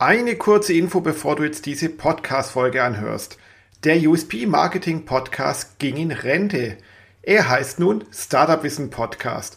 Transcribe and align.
Eine 0.00 0.36
kurze 0.36 0.74
Info, 0.74 1.00
bevor 1.00 1.34
du 1.34 1.42
jetzt 1.42 1.66
diese 1.66 1.88
Podcast-Folge 1.88 2.84
anhörst. 2.84 3.36
Der 3.82 3.96
USP 3.96 4.46
Marketing 4.46 5.04
Podcast 5.04 5.80
ging 5.80 5.96
in 5.96 6.12
Rente. 6.12 6.78
Er 7.22 7.48
heißt 7.48 7.80
nun 7.80 8.04
Startup 8.12 8.62
Wissen 8.62 8.90
Podcast. 8.90 9.56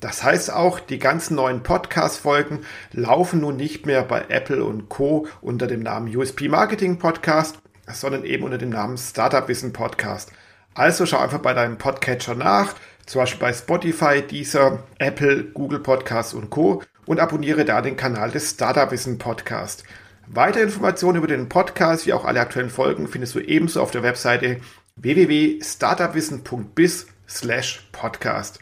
Das 0.00 0.24
heißt 0.24 0.52
auch, 0.52 0.80
die 0.80 0.98
ganzen 0.98 1.36
neuen 1.36 1.62
Podcast-Folgen 1.62 2.64
laufen 2.90 3.42
nun 3.42 3.54
nicht 3.54 3.86
mehr 3.86 4.02
bei 4.02 4.24
Apple 4.28 4.64
und 4.64 4.88
Co. 4.88 5.28
unter 5.40 5.68
dem 5.68 5.84
Namen 5.84 6.12
USP 6.16 6.48
Marketing 6.48 6.98
Podcast, 6.98 7.60
sondern 7.86 8.24
eben 8.24 8.42
unter 8.42 8.58
dem 8.58 8.70
Namen 8.70 8.98
Startup 8.98 9.46
Wissen 9.46 9.72
Podcast. 9.72 10.32
Also 10.74 11.06
schau 11.06 11.18
einfach 11.18 11.38
bei 11.38 11.54
deinem 11.54 11.78
Podcatcher 11.78 12.34
nach, 12.34 12.74
zum 13.06 13.20
Beispiel 13.20 13.38
bei 13.40 13.52
Spotify, 13.52 14.20
Deezer, 14.20 14.82
Apple, 14.98 15.44
Google 15.44 15.78
Podcasts 15.78 16.34
und 16.34 16.50
Co. 16.50 16.82
und 17.06 17.20
abonniere 17.20 17.64
da 17.64 17.80
den 17.80 17.96
Kanal 17.96 18.30
des 18.30 18.50
Startup 18.50 18.90
Wissen 18.90 19.16
Podcast. 19.18 19.84
Weitere 20.26 20.64
Informationen 20.64 21.16
über 21.18 21.28
den 21.28 21.48
Podcast 21.48 22.06
wie 22.06 22.12
auch 22.12 22.24
alle 22.24 22.40
aktuellen 22.40 22.68
Folgen 22.68 23.06
findest 23.06 23.36
du 23.36 23.40
ebenso 23.40 23.80
auf 23.80 23.92
der 23.92 24.02
Webseite 24.02 24.56
www.startupwissen.biz 24.96 27.06
slash 27.28 27.88
podcast. 27.92 28.58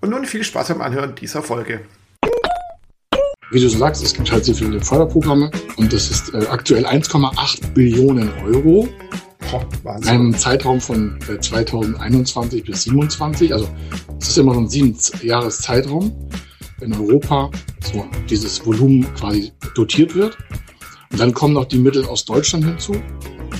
Und 0.00 0.08
nun 0.10 0.24
viel 0.24 0.42
Spaß 0.42 0.68
beim 0.68 0.80
Anhören 0.80 1.14
dieser 1.14 1.42
Folge. 1.42 1.80
Wie 3.50 3.60
du 3.60 3.68
sagst, 3.68 4.02
es 4.02 4.14
gibt 4.14 4.32
halt 4.32 4.46
sehr 4.46 4.54
viele 4.54 4.80
Förderprogramme 4.80 5.50
und 5.76 5.92
das 5.92 6.10
ist 6.10 6.32
äh, 6.32 6.46
aktuell 6.46 6.86
1,8 6.86 7.74
Billionen 7.74 8.32
Euro. 8.44 8.88
in 9.84 10.08
einem 10.08 10.34
Zeitraum 10.34 10.80
von 10.80 11.18
äh, 11.28 11.38
2021 11.38 12.64
bis 12.64 12.84
2027. 12.84 13.52
Also 13.52 13.68
es 14.18 14.28
ist 14.28 14.38
immer 14.38 14.54
so 14.54 14.60
ein 14.60 14.70
sieben 14.70 14.96
Jahres 15.20 15.58
Zeitraum 15.58 16.10
in 16.82 16.92
Europa, 16.94 17.50
so 17.80 18.04
dieses 18.28 18.64
Volumen 18.66 19.12
quasi 19.14 19.52
dotiert 19.74 20.14
wird. 20.14 20.36
Und 21.10 21.20
dann 21.20 21.32
kommen 21.32 21.54
noch 21.54 21.66
die 21.66 21.78
Mittel 21.78 22.04
aus 22.04 22.24
Deutschland 22.24 22.64
hinzu. 22.64 23.00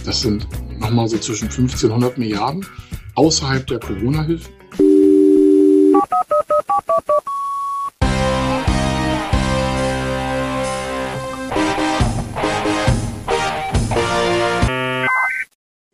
Das 0.05 0.21
sind 0.21 0.47
nochmal 0.79 1.09
so 1.09 1.19
zwischen 1.19 1.49
1500 1.49 2.19
Milliarden 2.19 2.67
außerhalb 3.15 3.67
der 3.67 3.79
Corona-Hilfen. 3.79 4.53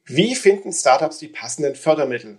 Wie 0.07 0.35
finden 0.35 0.73
Startups 0.73 1.19
die 1.19 1.29
passenden 1.29 1.75
Fördermittel? 1.77 2.39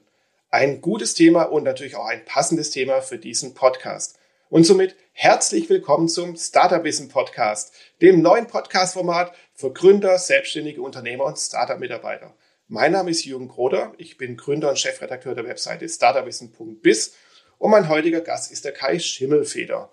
Ein 0.50 0.82
gutes 0.82 1.14
Thema 1.14 1.44
und 1.44 1.64
natürlich 1.64 1.96
auch 1.96 2.08
ein 2.08 2.26
passendes 2.26 2.72
Thema 2.72 3.02
für 3.02 3.20
diesen 3.20 3.54
Podcast. 3.54 4.19
Und 4.52 4.64
somit 4.64 4.96
herzlich 5.12 5.70
willkommen 5.70 6.10
zum 6.10 6.36
Startup 6.36 6.84
Wissen 6.84 7.08
Podcast, 7.08 7.72
dem 8.02 8.24
neuen 8.24 8.48
Podcast-Format 8.48 9.32
für 9.54 9.72
Gründer, 9.72 10.18
selbstständige 10.18 10.82
Unternehmer 10.82 11.26
und 11.26 11.38
Startup-Mitarbeiter. 11.38 12.34
Mein 12.68 12.94
Name 12.94 13.12
ist 13.12 13.26
Jürgen 13.26 13.48
Kroder, 13.48 13.94
ich 14.00 14.18
bin 14.18 14.38
Gründer 14.38 14.72
und 14.72 14.80
Chefredakteur 14.80 15.36
der 15.36 15.46
Webseite 15.46 15.88
startupwissen.biz 15.88 17.14
und 17.60 17.70
mein 17.70 17.90
heutiger 17.90 18.22
Gast 18.22 18.52
ist 18.52 18.66
der 18.66 18.72
Kai 18.72 18.98
Schimmelfeder. 18.98 19.92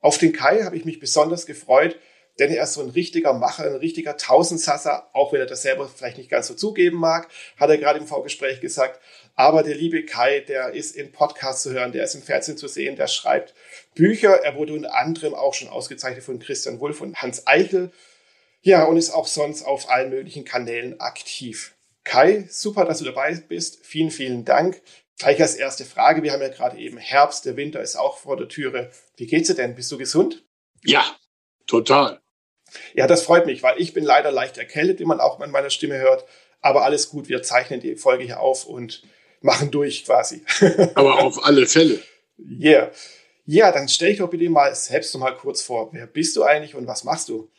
Auf 0.00 0.16
den 0.16 0.32
Kai 0.32 0.62
habe 0.62 0.78
ich 0.78 0.86
mich 0.86 1.00
besonders 1.00 1.44
gefreut, 1.44 1.98
denn 2.38 2.50
er 2.50 2.62
ist 2.62 2.72
so 2.72 2.80
ein 2.80 2.88
richtiger 2.88 3.34
Macher, 3.34 3.64
ein 3.64 3.76
richtiger 3.76 4.16
Tausendsasser, 4.16 5.10
auch 5.12 5.34
wenn 5.34 5.40
er 5.40 5.46
das 5.46 5.60
selber 5.60 5.86
vielleicht 5.86 6.16
nicht 6.16 6.30
ganz 6.30 6.46
so 6.46 6.54
zugeben 6.54 6.96
mag, 6.96 7.28
hat 7.58 7.68
er 7.68 7.76
gerade 7.76 7.98
im 7.98 8.06
Vorgespräch 8.06 8.62
gesagt. 8.62 9.00
Aber 9.38 9.62
der 9.62 9.76
liebe 9.76 10.04
Kai, 10.04 10.40
der 10.40 10.70
ist 10.74 10.96
in 10.96 11.12
Podcasts 11.12 11.62
zu 11.62 11.70
hören, 11.72 11.92
der 11.92 12.02
ist 12.02 12.16
im 12.16 12.22
Fernsehen 12.22 12.58
zu 12.58 12.66
sehen, 12.66 12.96
der 12.96 13.06
schreibt 13.06 13.54
Bücher. 13.94 14.42
Er 14.42 14.56
wurde 14.56 14.72
unter 14.72 14.96
anderem 14.96 15.32
auch 15.32 15.54
schon 15.54 15.68
ausgezeichnet 15.68 16.24
von 16.24 16.40
Christian 16.40 16.80
Wulff 16.80 17.00
und 17.00 17.22
Hans 17.22 17.46
Eichel. 17.46 17.92
Ja, 18.62 18.82
und 18.86 18.96
ist 18.96 19.10
auch 19.10 19.28
sonst 19.28 19.62
auf 19.62 19.90
allen 19.90 20.10
möglichen 20.10 20.44
Kanälen 20.44 20.98
aktiv. 20.98 21.76
Kai, 22.02 22.48
super, 22.50 22.84
dass 22.84 22.98
du 22.98 23.04
dabei 23.04 23.32
bist. 23.36 23.86
Vielen, 23.86 24.10
vielen 24.10 24.44
Dank. 24.44 24.82
Gleich 25.20 25.40
als 25.40 25.54
erste 25.54 25.84
Frage. 25.84 26.24
Wir 26.24 26.32
haben 26.32 26.42
ja 26.42 26.48
gerade 26.48 26.76
eben 26.76 26.98
Herbst, 26.98 27.44
der 27.44 27.56
Winter 27.56 27.80
ist 27.80 27.94
auch 27.94 28.18
vor 28.18 28.36
der 28.36 28.48
Türe. 28.48 28.90
Wie 29.18 29.28
geht's 29.28 29.46
dir 29.46 29.54
denn? 29.54 29.76
Bist 29.76 29.92
du 29.92 29.98
gesund? 29.98 30.44
Ja, 30.82 31.04
total. 31.68 32.20
Ja, 32.92 33.06
das 33.06 33.22
freut 33.22 33.46
mich, 33.46 33.62
weil 33.62 33.80
ich 33.80 33.94
bin 33.94 34.02
leider 34.02 34.32
leicht 34.32 34.58
erkältet, 34.58 34.98
wie 34.98 35.04
man 35.04 35.20
auch 35.20 35.38
an 35.38 35.52
meiner 35.52 35.70
Stimme 35.70 35.98
hört. 35.98 36.24
Aber 36.60 36.82
alles 36.82 37.08
gut, 37.08 37.28
wir 37.28 37.44
zeichnen 37.44 37.78
die 37.78 37.94
Folge 37.94 38.24
hier 38.24 38.40
auf 38.40 38.66
und 38.66 39.04
machen 39.40 39.70
durch 39.70 40.04
quasi. 40.04 40.42
Aber 40.94 41.22
auf 41.22 41.44
alle 41.44 41.66
Fälle. 41.66 42.00
Yeah. 42.38 42.90
Ja, 43.46 43.72
dann 43.72 43.88
stell 43.88 44.10
dich 44.10 44.18
doch 44.18 44.28
bitte 44.28 44.48
mal 44.50 44.74
selbst 44.74 45.14
noch 45.14 45.20
mal 45.20 45.34
kurz 45.34 45.62
vor. 45.62 45.90
Wer 45.92 46.06
bist 46.06 46.36
du 46.36 46.42
eigentlich 46.42 46.74
und 46.74 46.86
was 46.86 47.04
machst 47.04 47.28
du? 47.28 47.50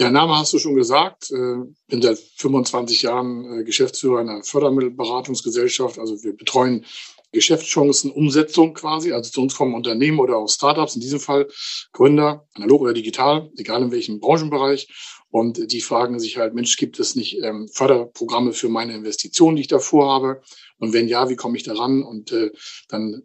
Ja, 0.00 0.10
Name 0.10 0.36
hast 0.36 0.52
du 0.52 0.58
schon 0.58 0.74
gesagt. 0.74 1.30
Äh, 1.30 1.56
bin 1.88 2.00
seit 2.00 2.18
25 2.18 3.02
Jahren 3.02 3.60
äh, 3.60 3.64
Geschäftsführer 3.64 4.20
einer 4.20 4.42
Fördermittelberatungsgesellschaft. 4.42 5.98
Also 5.98 6.22
wir 6.24 6.34
betreuen 6.36 6.86
Geschäftschancen, 7.32 8.10
Umsetzung 8.10 8.74
quasi, 8.74 9.12
also 9.12 9.30
zu 9.30 9.42
uns 9.42 9.54
kommen 9.54 9.74
Unternehmen 9.74 10.18
oder 10.18 10.36
auch 10.36 10.48
Startups, 10.48 10.96
in 10.96 11.00
diesem 11.00 11.20
Fall 11.20 11.48
Gründer, 11.92 12.48
analog 12.54 12.80
oder 12.80 12.92
digital, 12.92 13.50
egal 13.56 13.82
in 13.82 13.92
welchem 13.92 14.20
Branchenbereich. 14.20 14.88
Und 15.30 15.72
die 15.72 15.80
fragen 15.80 16.18
sich 16.18 16.38
halt, 16.38 16.54
Mensch, 16.54 16.76
gibt 16.76 16.98
es 16.98 17.14
nicht 17.14 17.38
ähm, 17.42 17.68
Förderprogramme 17.68 18.52
für 18.52 18.68
meine 18.68 18.94
Investitionen, 18.94 19.56
die 19.56 19.62
ich 19.62 19.68
da 19.68 19.78
vorhabe? 19.78 20.42
Und 20.78 20.92
wenn 20.92 21.08
ja, 21.08 21.28
wie 21.28 21.36
komme 21.36 21.56
ich 21.56 21.62
daran? 21.62 22.02
Und 22.02 22.32
äh, 22.32 22.50
dann 22.88 23.22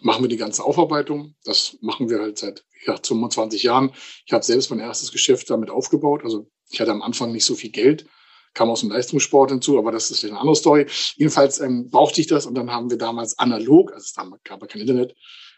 machen 0.00 0.24
wir 0.24 0.28
die 0.28 0.36
ganze 0.36 0.64
Aufarbeitung. 0.64 1.34
Das 1.44 1.76
machen 1.80 2.08
wir 2.08 2.20
halt 2.20 2.38
seit 2.38 2.64
ja, 2.86 2.96
25 2.96 3.62
Jahren. 3.62 3.92
Ich 4.26 4.32
habe 4.32 4.44
selbst 4.44 4.70
mein 4.70 4.80
erstes 4.80 5.12
Geschäft 5.12 5.50
damit 5.50 5.70
aufgebaut. 5.70 6.22
Also 6.24 6.50
ich 6.70 6.80
hatte 6.80 6.90
am 6.90 7.02
Anfang 7.02 7.32
nicht 7.32 7.44
so 7.44 7.54
viel 7.54 7.70
Geld, 7.70 8.06
kam 8.54 8.70
aus 8.70 8.80
dem 8.80 8.90
Leistungssport 8.90 9.50
hinzu, 9.50 9.78
aber 9.78 9.92
das 9.92 10.10
ist 10.10 10.24
eine 10.24 10.38
andere 10.38 10.56
Story. 10.56 10.86
Jedenfalls 11.16 11.60
ähm, 11.60 11.90
brauchte 11.90 12.20
ich 12.20 12.26
das 12.26 12.46
und 12.46 12.54
dann 12.54 12.70
haben 12.70 12.90
wir 12.90 12.98
damals 12.98 13.38
analog, 13.38 13.92
also 13.92 14.04
es 14.04 14.14
gab 14.44 14.60
ja 14.60 14.66
kein 14.66 14.80
Internet, 14.80 15.14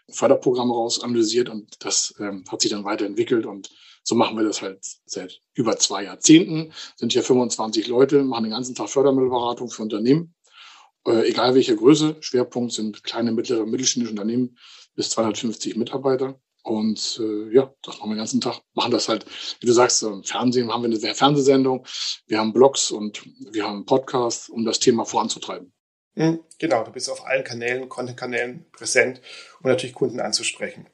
Förderprogramme 0.09 0.73
raus 0.73 1.01
analysiert 1.01 1.49
und 1.49 1.73
das 1.79 2.13
ähm, 2.19 2.43
hat 2.49 2.61
sich 2.61 2.71
dann 2.71 2.83
weiterentwickelt 2.83 3.45
und 3.45 3.69
so 4.05 4.13
machen 4.13 4.37
wir 4.37 4.43
das 4.43 4.61
halt 4.61 4.85
seit 5.05 5.41
über 5.55 5.77
zwei 5.77 6.03
Jahrzehnten. 6.03 6.71
Sind 6.95 7.11
hier 7.11 7.23
25 7.23 7.87
Leute, 7.87 8.23
machen 8.23 8.43
den 8.43 8.51
ganzen 8.51 8.75
Tag 8.75 8.89
Fördermittelberatung 8.89 9.69
für 9.69 9.81
Unternehmen, 9.81 10.35
äh, 11.07 11.27
egal 11.27 11.55
welche 11.55 11.75
Größe. 11.75 12.17
Schwerpunkt 12.19 12.71
sind 12.71 13.03
kleine, 13.03 13.31
mittlere, 13.31 13.65
mittelständische 13.65 14.11
Unternehmen 14.11 14.57
bis 14.95 15.09
250 15.09 15.75
Mitarbeiter. 15.75 16.39
Und 16.61 17.19
äh, 17.19 17.53
ja, 17.53 17.73
das 17.81 17.97
machen 17.97 18.09
wir 18.09 18.15
den 18.15 18.19
ganzen 18.19 18.41
Tag. 18.41 18.61
Machen 18.75 18.91
das 18.91 19.09
halt, 19.09 19.25
wie 19.59 19.65
du 19.65 19.73
sagst, 19.73 20.03
im 20.03 20.23
Fernsehen 20.23 20.71
haben 20.71 20.83
wir 20.83 20.95
eine 20.95 21.15
Fernsehsendung, 21.15 21.85
wir 22.27 22.39
haben 22.39 22.53
Blogs 22.53 22.91
und 22.91 23.23
wir 23.51 23.65
haben 23.65 23.85
Podcasts, 23.85 24.49
um 24.49 24.65
das 24.65 24.79
Thema 24.79 25.05
voranzutreiben. 25.05 25.73
Mhm, 26.13 26.39
genau, 26.59 26.83
du 26.83 26.91
bist 26.91 27.09
auf 27.09 27.25
allen 27.25 27.43
Kanälen, 27.43 27.89
Content-Kanälen 27.89 28.65
präsent, 28.71 29.21
um 29.61 29.69
natürlich 29.69 29.95
Kunden 29.95 30.19
anzusprechen. 30.19 30.87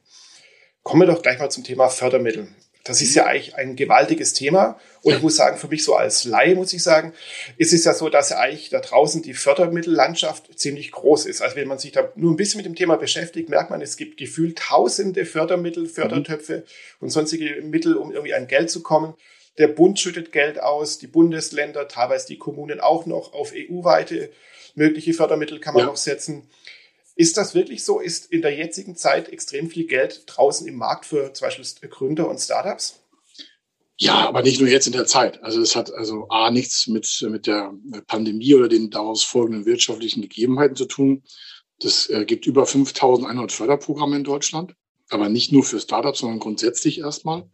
Kommen 0.82 1.02
wir 1.02 1.14
doch 1.14 1.22
gleich 1.22 1.38
mal 1.38 1.50
zum 1.50 1.62
Thema 1.62 1.88
Fördermittel. 1.88 2.48
Das 2.84 3.00
ist 3.00 3.14
ja 3.14 3.26
eigentlich 3.26 3.54
ein 3.54 3.76
gewaltiges 3.76 4.32
Thema. 4.32 4.78
Und 5.02 5.14
ich 5.14 5.22
muss 5.22 5.36
sagen, 5.36 5.56
für 5.56 5.68
mich 5.68 5.84
so 5.84 5.94
als 5.94 6.24
Laie 6.24 6.54
muss 6.54 6.72
ich 6.72 6.82
sagen, 6.82 7.12
ist 7.56 7.72
es 7.72 7.84
ja 7.84 7.94
so, 7.94 8.08
dass 8.08 8.30
ja 8.30 8.38
eigentlich 8.38 8.70
da 8.70 8.80
draußen 8.80 9.22
die 9.22 9.34
Fördermittellandschaft 9.34 10.58
ziemlich 10.58 10.90
groß 10.90 11.26
ist. 11.26 11.42
Also 11.42 11.56
wenn 11.56 11.68
man 11.68 11.78
sich 11.78 11.92
da 11.92 12.10
nur 12.16 12.32
ein 12.32 12.36
bisschen 12.36 12.58
mit 12.58 12.66
dem 12.66 12.74
Thema 12.74 12.96
beschäftigt, 12.96 13.48
merkt 13.48 13.70
man, 13.70 13.82
es 13.82 13.96
gibt 13.96 14.16
gefühlt 14.16 14.58
tausende 14.58 15.24
Fördermittel, 15.26 15.86
Fördertöpfe 15.86 16.58
mhm. 16.58 16.62
und 17.00 17.10
sonstige 17.10 17.62
Mittel, 17.62 17.96
um 17.96 18.10
irgendwie 18.12 18.34
an 18.34 18.48
Geld 18.48 18.70
zu 18.70 18.82
kommen. 18.82 19.14
Der 19.58 19.68
Bund 19.68 20.00
schüttet 20.00 20.32
Geld 20.32 20.60
aus, 20.60 20.98
die 20.98 21.06
Bundesländer, 21.06 21.86
teilweise 21.86 22.26
die 22.26 22.38
Kommunen 22.38 22.80
auch 22.80 23.06
noch 23.06 23.32
auf 23.34 23.52
EU-weite 23.54 24.30
mögliche 24.74 25.12
Fördermittel 25.12 25.60
kann 25.60 25.74
man 25.74 25.82
ja. 25.82 25.86
noch 25.86 25.96
setzen. 25.96 26.48
Ist 27.22 27.36
das 27.36 27.54
wirklich 27.54 27.84
so? 27.84 28.00
Ist 28.00 28.32
in 28.32 28.42
der 28.42 28.52
jetzigen 28.52 28.96
Zeit 28.96 29.28
extrem 29.28 29.70
viel 29.70 29.86
Geld 29.86 30.24
draußen 30.26 30.66
im 30.66 30.74
Markt 30.74 31.06
für 31.06 31.32
zum 31.32 31.46
Beispiel 31.46 31.88
Gründer 31.88 32.28
und 32.28 32.40
Startups? 32.40 32.98
Ja, 33.96 34.26
aber 34.26 34.42
nicht 34.42 34.60
nur 34.60 34.68
jetzt 34.68 34.88
in 34.88 34.92
der 34.92 35.06
Zeit. 35.06 35.40
Also 35.44 35.60
es 35.60 35.76
hat 35.76 35.94
also 35.94 36.26
A 36.30 36.50
nichts 36.50 36.88
mit, 36.88 37.24
mit 37.30 37.46
der 37.46 37.74
Pandemie 38.08 38.56
oder 38.56 38.66
den 38.66 38.90
daraus 38.90 39.22
folgenden 39.22 39.66
wirtschaftlichen 39.66 40.20
Gegebenheiten 40.22 40.74
zu 40.74 40.86
tun. 40.86 41.22
Das 41.78 42.10
äh, 42.10 42.24
gibt 42.24 42.44
über 42.48 42.66
5100 42.66 43.52
Förderprogramme 43.52 44.16
in 44.16 44.24
Deutschland, 44.24 44.74
aber 45.08 45.28
nicht 45.28 45.52
nur 45.52 45.62
für 45.62 45.78
Startups, 45.78 46.18
sondern 46.18 46.40
grundsätzlich 46.40 46.98
erstmal. 46.98 47.48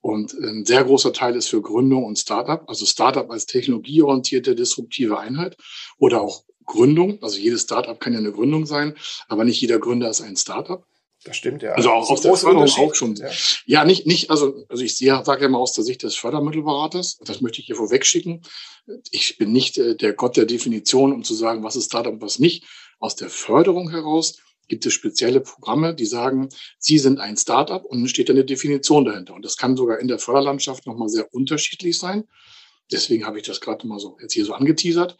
Und 0.00 0.32
ein 0.32 0.64
sehr 0.64 0.82
großer 0.82 1.12
Teil 1.12 1.36
ist 1.36 1.46
für 1.46 1.62
Gründung 1.62 2.02
und 2.02 2.18
Startup, 2.18 2.68
also 2.68 2.84
Startup 2.84 3.30
als 3.30 3.46
technologieorientierte, 3.46 4.56
disruptive 4.56 5.20
Einheit 5.20 5.56
oder 5.98 6.20
auch 6.20 6.42
Gründung. 6.66 7.22
Also 7.22 7.38
jedes 7.38 7.62
Startup 7.62 7.98
kann 7.98 8.12
ja 8.12 8.18
eine 8.18 8.32
Gründung 8.32 8.66
sein, 8.66 8.94
aber 9.28 9.44
nicht 9.44 9.60
jeder 9.60 9.78
Gründer 9.78 10.10
ist 10.10 10.20
ein 10.20 10.36
Startup. 10.36 10.84
Das 11.24 11.38
stimmt, 11.38 11.62
ja. 11.62 11.72
Also 11.72 11.90
auch 11.90 12.10
aus 12.10 12.20
der 12.20 12.36
Förderung 12.36 12.68
auch 12.68 12.94
schon. 12.94 13.16
Ja. 13.16 13.30
ja, 13.64 13.84
nicht, 13.86 14.06
nicht, 14.06 14.30
also, 14.30 14.66
also 14.68 14.84
ich 14.84 14.94
sehe, 14.94 15.22
sage 15.24 15.42
ja 15.42 15.48
mal 15.48 15.58
aus 15.58 15.72
der 15.72 15.82
Sicht 15.82 16.02
des 16.02 16.16
Fördermittelberaters, 16.16 17.18
das 17.24 17.40
möchte 17.40 17.60
ich 17.60 17.66
hier 17.66 17.76
vorweg 17.76 18.04
schicken. 18.04 18.42
Ich 19.10 19.38
bin 19.38 19.50
nicht 19.50 19.78
äh, 19.78 19.96
der 19.96 20.12
Gott 20.12 20.36
der 20.36 20.44
Definition, 20.44 21.14
um 21.14 21.24
zu 21.24 21.32
sagen, 21.32 21.64
was 21.64 21.76
ist 21.76 21.86
Startup 21.86 22.12
und 22.12 22.20
was 22.20 22.38
nicht. 22.38 22.66
Aus 22.98 23.16
der 23.16 23.30
Förderung 23.30 23.90
heraus 23.90 24.36
gibt 24.68 24.84
es 24.84 24.92
spezielle 24.92 25.40
Programme, 25.40 25.94
die 25.94 26.06
sagen, 26.06 26.50
Sie 26.78 26.98
sind 26.98 27.20
ein 27.20 27.38
Startup 27.38 27.82
und 27.84 28.00
dann 28.00 28.08
steht 28.08 28.28
eine 28.28 28.44
Definition 28.44 29.06
dahinter. 29.06 29.34
Und 29.34 29.46
das 29.46 29.56
kann 29.56 29.76
sogar 29.76 30.00
in 30.00 30.08
der 30.08 30.18
Förderlandschaft 30.18 30.86
nochmal 30.86 31.08
sehr 31.08 31.32
unterschiedlich 31.32 31.98
sein. 31.98 32.24
Deswegen 32.92 33.24
habe 33.24 33.38
ich 33.38 33.46
das 33.46 33.62
gerade 33.62 33.86
mal 33.86 33.98
so 33.98 34.18
jetzt 34.20 34.34
hier 34.34 34.44
so 34.44 34.52
angeteasert. 34.52 35.16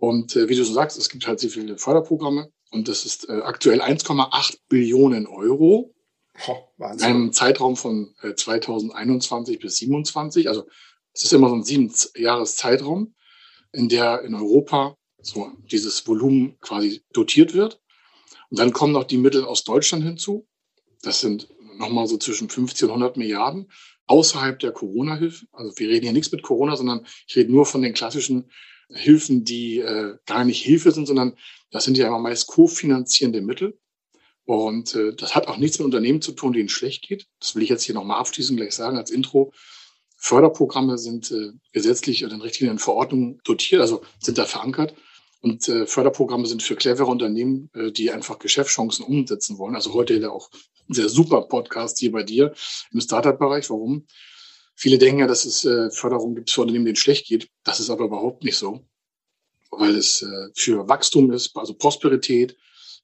Und 0.00 0.34
äh, 0.34 0.48
wie 0.48 0.56
du 0.56 0.64
so 0.64 0.72
sagst, 0.72 0.98
es 0.98 1.10
gibt 1.10 1.26
halt 1.26 1.40
sehr 1.40 1.50
viele 1.50 1.76
Förderprogramme 1.76 2.50
und 2.70 2.88
das 2.88 3.04
ist 3.04 3.28
äh, 3.28 3.42
aktuell 3.42 3.82
1,8 3.82 4.58
Billionen 4.68 5.26
Euro. 5.26 5.94
Oh, 6.48 6.56
in 6.78 7.02
einem 7.02 7.32
Zeitraum 7.34 7.76
von 7.76 8.14
äh, 8.22 8.34
2021 8.34 9.58
bis 9.58 9.76
2027. 9.76 10.48
Also 10.48 10.66
es 11.12 11.24
ist 11.24 11.32
immer 11.34 11.50
so 11.50 11.54
ein 11.54 11.64
sieben 11.64 11.92
Jahres 12.16 12.56
Zeitraum, 12.56 13.14
in 13.72 13.90
der 13.90 14.22
in 14.22 14.34
Europa 14.34 14.96
so 15.20 15.52
dieses 15.70 16.06
Volumen 16.06 16.58
quasi 16.60 17.02
dotiert 17.12 17.52
wird. 17.52 17.82
Und 18.48 18.58
dann 18.58 18.72
kommen 18.72 18.94
noch 18.94 19.04
die 19.04 19.18
Mittel 19.18 19.44
aus 19.44 19.64
Deutschland 19.64 20.02
hinzu. 20.02 20.48
Das 21.02 21.20
sind 21.20 21.48
nochmal 21.76 22.06
so 22.06 22.16
zwischen 22.16 22.48
50 22.48 22.84
und 22.84 22.90
100 22.90 23.18
Milliarden 23.18 23.70
außerhalb 24.06 24.58
der 24.58 24.72
Corona-Hilfe. 24.72 25.46
Also 25.52 25.78
wir 25.78 25.90
reden 25.90 26.04
hier 26.04 26.14
nichts 26.14 26.32
mit 26.32 26.42
Corona, 26.42 26.74
sondern 26.74 27.06
ich 27.28 27.36
rede 27.36 27.52
nur 27.52 27.66
von 27.66 27.82
den 27.82 27.92
klassischen 27.92 28.50
Hilfen, 28.92 29.44
die 29.44 29.78
äh, 29.78 30.16
gar 30.26 30.44
nicht 30.44 30.62
Hilfe 30.62 30.92
sind, 30.92 31.06
sondern 31.06 31.36
das 31.70 31.84
sind 31.84 31.96
ja 31.96 32.06
immer 32.06 32.18
meist 32.18 32.46
kofinanzierende 32.46 33.40
Mittel. 33.40 33.78
Und 34.44 34.94
äh, 34.94 35.14
das 35.14 35.34
hat 35.34 35.46
auch 35.46 35.58
nichts 35.58 35.78
mit 35.78 35.84
Unternehmen 35.84 36.22
zu 36.22 36.32
tun, 36.32 36.52
denen 36.52 36.68
schlecht 36.68 37.02
geht. 37.06 37.26
Das 37.38 37.54
will 37.54 37.62
ich 37.62 37.68
jetzt 37.68 37.84
hier 37.84 37.94
nochmal 37.94 38.18
abschließend 38.18 38.58
gleich 38.58 38.74
sagen 38.74 38.96
als 38.96 39.10
Intro. 39.10 39.52
Förderprogramme 40.16 40.98
sind 40.98 41.30
äh, 41.30 41.52
gesetzlich 41.72 42.24
oder 42.24 42.34
in 42.34 42.42
Richtlinien 42.42 42.78
Verordnungen 42.78 43.40
dotiert, 43.44 43.80
also 43.80 44.02
sind 44.18 44.38
da 44.38 44.44
verankert. 44.44 44.94
Und 45.40 45.68
äh, 45.68 45.86
Förderprogramme 45.86 46.46
sind 46.46 46.62
für 46.62 46.76
clevere 46.76 47.06
Unternehmen, 47.06 47.70
äh, 47.74 47.90
die 47.92 48.10
einfach 48.10 48.38
Geschäftschancen 48.38 49.04
umsetzen 49.04 49.56
wollen. 49.56 49.74
Also 49.74 49.94
heute 49.94 50.14
ja 50.14 50.30
auch 50.30 50.50
ein 50.88 50.94
sehr 50.94 51.08
super 51.08 51.42
Podcast 51.42 51.98
hier 51.98 52.12
bei 52.12 52.22
dir 52.22 52.52
im 52.92 53.00
Startup-Bereich. 53.00 53.70
Warum? 53.70 54.06
Viele 54.80 54.96
denken 54.96 55.20
ja, 55.20 55.26
dass 55.26 55.44
es 55.44 55.66
äh, 55.66 55.90
Förderung 55.90 56.34
gibt 56.34 56.50
für 56.50 56.62
Unternehmen, 56.62 56.86
denen 56.86 56.96
es 56.96 57.02
schlecht 57.02 57.26
geht. 57.26 57.50
Das 57.64 57.80
ist 57.80 57.90
aber 57.90 58.06
überhaupt 58.06 58.44
nicht 58.44 58.56
so, 58.56 58.80
weil 59.70 59.94
es 59.94 60.22
äh, 60.22 60.48
für 60.54 60.88
Wachstum 60.88 61.30
ist, 61.32 61.54
also 61.54 61.74
Prosperität, 61.74 62.56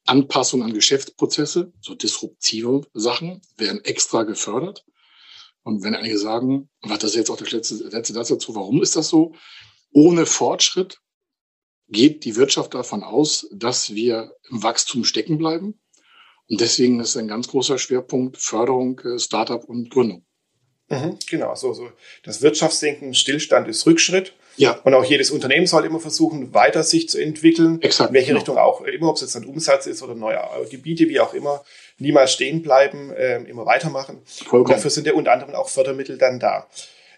Anpassung 0.06 0.62
an 0.62 0.72
Geschäftsprozesse, 0.72 1.74
so 1.82 1.94
disruptive 1.94 2.80
Sachen 2.94 3.42
werden 3.58 3.84
extra 3.84 4.22
gefördert. 4.22 4.86
Und 5.64 5.82
wenn 5.82 5.94
einige 5.94 6.16
sagen, 6.18 6.70
was 6.80 7.00
das 7.00 7.14
jetzt 7.14 7.28
auch 7.30 7.36
der 7.36 7.50
letzte, 7.50 7.74
letzte 7.74 8.14
Satz 8.14 8.28
dazu, 8.28 8.54
warum 8.54 8.82
ist 8.82 8.96
das 8.96 9.10
so? 9.10 9.34
Ohne 9.92 10.24
Fortschritt 10.24 11.02
geht 11.88 12.24
die 12.24 12.36
Wirtschaft 12.36 12.72
davon 12.72 13.04
aus, 13.04 13.48
dass 13.52 13.94
wir 13.94 14.32
im 14.48 14.62
Wachstum 14.62 15.04
stecken 15.04 15.36
bleiben. 15.36 15.78
Und 16.48 16.58
deswegen 16.58 17.00
ist 17.00 17.18
ein 17.18 17.28
ganz 17.28 17.48
großer 17.48 17.76
Schwerpunkt 17.76 18.38
Förderung, 18.38 18.98
äh, 19.00 19.18
Startup 19.18 19.62
und 19.62 19.90
Gründung. 19.90 20.24
Mhm, 20.88 21.18
genau, 21.28 21.54
so, 21.54 21.72
so. 21.72 21.90
Das 22.22 22.42
Wirtschaftsdenken, 22.42 23.14
Stillstand 23.14 23.68
ist 23.68 23.86
Rückschritt. 23.86 24.34
Ja. 24.56 24.80
Und 24.84 24.94
auch 24.94 25.04
jedes 25.04 25.30
Unternehmen 25.30 25.66
soll 25.66 25.84
immer 25.84 26.00
versuchen, 26.00 26.54
weiter 26.54 26.82
sich 26.82 27.08
zu 27.08 27.18
entwickeln. 27.18 27.82
Exakt. 27.82 28.10
In 28.10 28.14
welche 28.14 28.28
genau. 28.28 28.38
Richtung 28.38 28.58
auch 28.58 28.80
immer, 28.82 29.10
ob 29.10 29.16
es 29.16 29.22
jetzt 29.22 29.36
ein 29.36 29.44
Umsatz 29.44 29.86
ist 29.86 30.02
oder 30.02 30.14
neue 30.14 30.40
Gebiete, 30.70 31.08
wie 31.08 31.20
auch 31.20 31.34
immer, 31.34 31.62
niemals 31.98 32.32
stehen 32.32 32.62
bleiben, 32.62 33.10
äh, 33.10 33.38
immer 33.42 33.66
weitermachen. 33.66 34.22
Vollkommen. 34.24 34.64
Und 34.64 34.70
dafür 34.70 34.90
sind 34.90 35.06
ja 35.06 35.12
unter 35.12 35.32
anderem 35.32 35.54
auch 35.54 35.68
Fördermittel 35.68 36.16
dann 36.16 36.40
da. 36.40 36.66